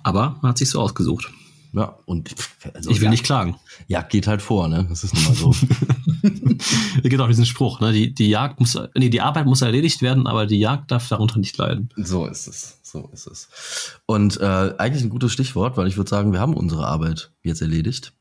[0.01, 1.31] Aber man hat sich so ausgesucht.
[1.71, 2.33] Ja, und
[2.73, 3.55] also, ich will ja, nicht klagen.
[3.87, 4.87] Jagd geht halt vor, ne?
[4.89, 5.51] Das ist nun mal so.
[5.51, 7.93] es gibt auch diesen Spruch, ne?
[7.93, 11.37] Die, die Jagd muss, nee, die Arbeit muss erledigt werden, aber die Jagd darf darunter
[11.37, 11.89] nicht leiden.
[11.95, 12.78] So ist es.
[12.91, 13.99] So ist es.
[14.05, 17.61] Und äh, eigentlich ein gutes Stichwort, weil ich würde sagen, wir haben unsere Arbeit jetzt
[17.61, 18.13] erledigt.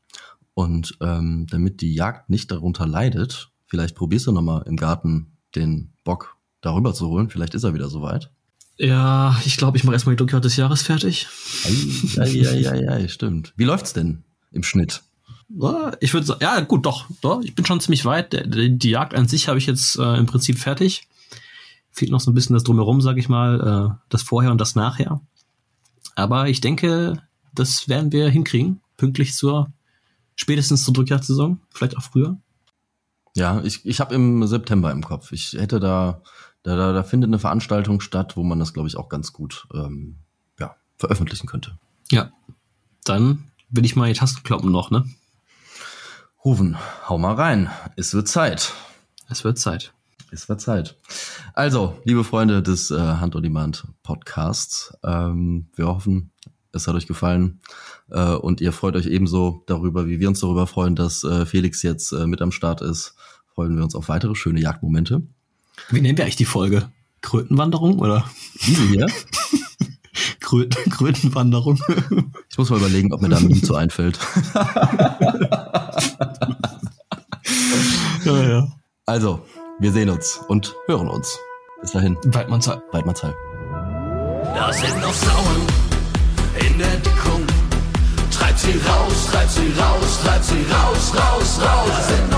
[0.53, 5.93] Und ähm, damit die Jagd nicht darunter leidet, vielleicht probierst du nochmal im Garten den
[6.03, 7.29] Bock darüber zu holen.
[7.29, 8.29] Vielleicht ist er wieder soweit.
[8.77, 11.27] Ja, ich glaube, ich mache erstmal die Druckkarte des Jahres fertig.
[12.15, 13.53] Ja, ja, ja, ja, stimmt.
[13.57, 15.01] Wie läuft's denn im Schnitt?
[15.99, 17.41] Ich würde sagen, ja, gut, doch, doch.
[17.41, 18.45] Ich bin schon ziemlich weit.
[18.45, 21.07] Die Jagd an sich habe ich jetzt äh, im Prinzip fertig.
[21.91, 24.75] Fehlt noch so ein bisschen das Drumherum, sage ich mal, äh, das Vorher und das
[24.75, 25.21] Nachher.
[26.15, 27.21] Aber ich denke,
[27.53, 29.71] das werden wir hinkriegen, pünktlich zur,
[30.35, 32.37] spätestens zur Drückjagdsaison, vielleicht auch früher.
[33.35, 35.31] Ja, ich, ich habe im September im Kopf.
[35.31, 36.21] Ich hätte da
[36.63, 39.67] da, da, da findet eine Veranstaltung statt, wo man das, glaube ich, auch ganz gut
[39.73, 40.17] ähm,
[40.59, 41.77] ja, veröffentlichen könnte.
[42.11, 42.31] Ja,
[43.05, 45.05] dann will ich mal die Tasten kloppen noch, ne?
[46.43, 46.77] Rufen,
[47.07, 47.69] hau mal rein.
[47.95, 48.73] Es wird Zeit.
[49.29, 49.93] Es wird Zeit.
[50.31, 50.95] Es wird Zeit.
[51.53, 56.31] Also, liebe Freunde des äh, Hand on Demand Podcasts, ähm, wir hoffen,
[56.71, 57.61] es hat euch gefallen
[58.11, 61.81] äh, und ihr freut euch ebenso darüber, wie wir uns darüber freuen, dass äh, Felix
[61.81, 63.15] jetzt äh, mit am Start ist.
[63.55, 65.23] Freuen wir uns auf weitere schöne Jagdmomente.
[65.89, 66.91] Wie nennen wir eigentlich die Folge?
[67.21, 68.29] Krötenwanderung oder?
[68.65, 69.07] Diese hier?
[70.39, 71.79] Kröten, Krötenwanderung.
[72.49, 74.19] Ich muss mal überlegen, ob mir da ein Meme zu einfällt.
[78.25, 78.67] ja, ja.
[79.05, 79.45] Also,
[79.79, 81.39] wir sehen uns und hören uns.
[81.81, 82.17] Bis dahin.
[82.25, 82.81] Weidmannsheil.
[82.91, 83.33] Weidmannsheil.
[84.43, 85.67] Da sind noch Sauen
[86.59, 87.45] in der Dickung.
[88.31, 91.89] Treibt sie raus, treibt sie raus, treibt sie raus, raus, raus.
[91.89, 92.29] Da sind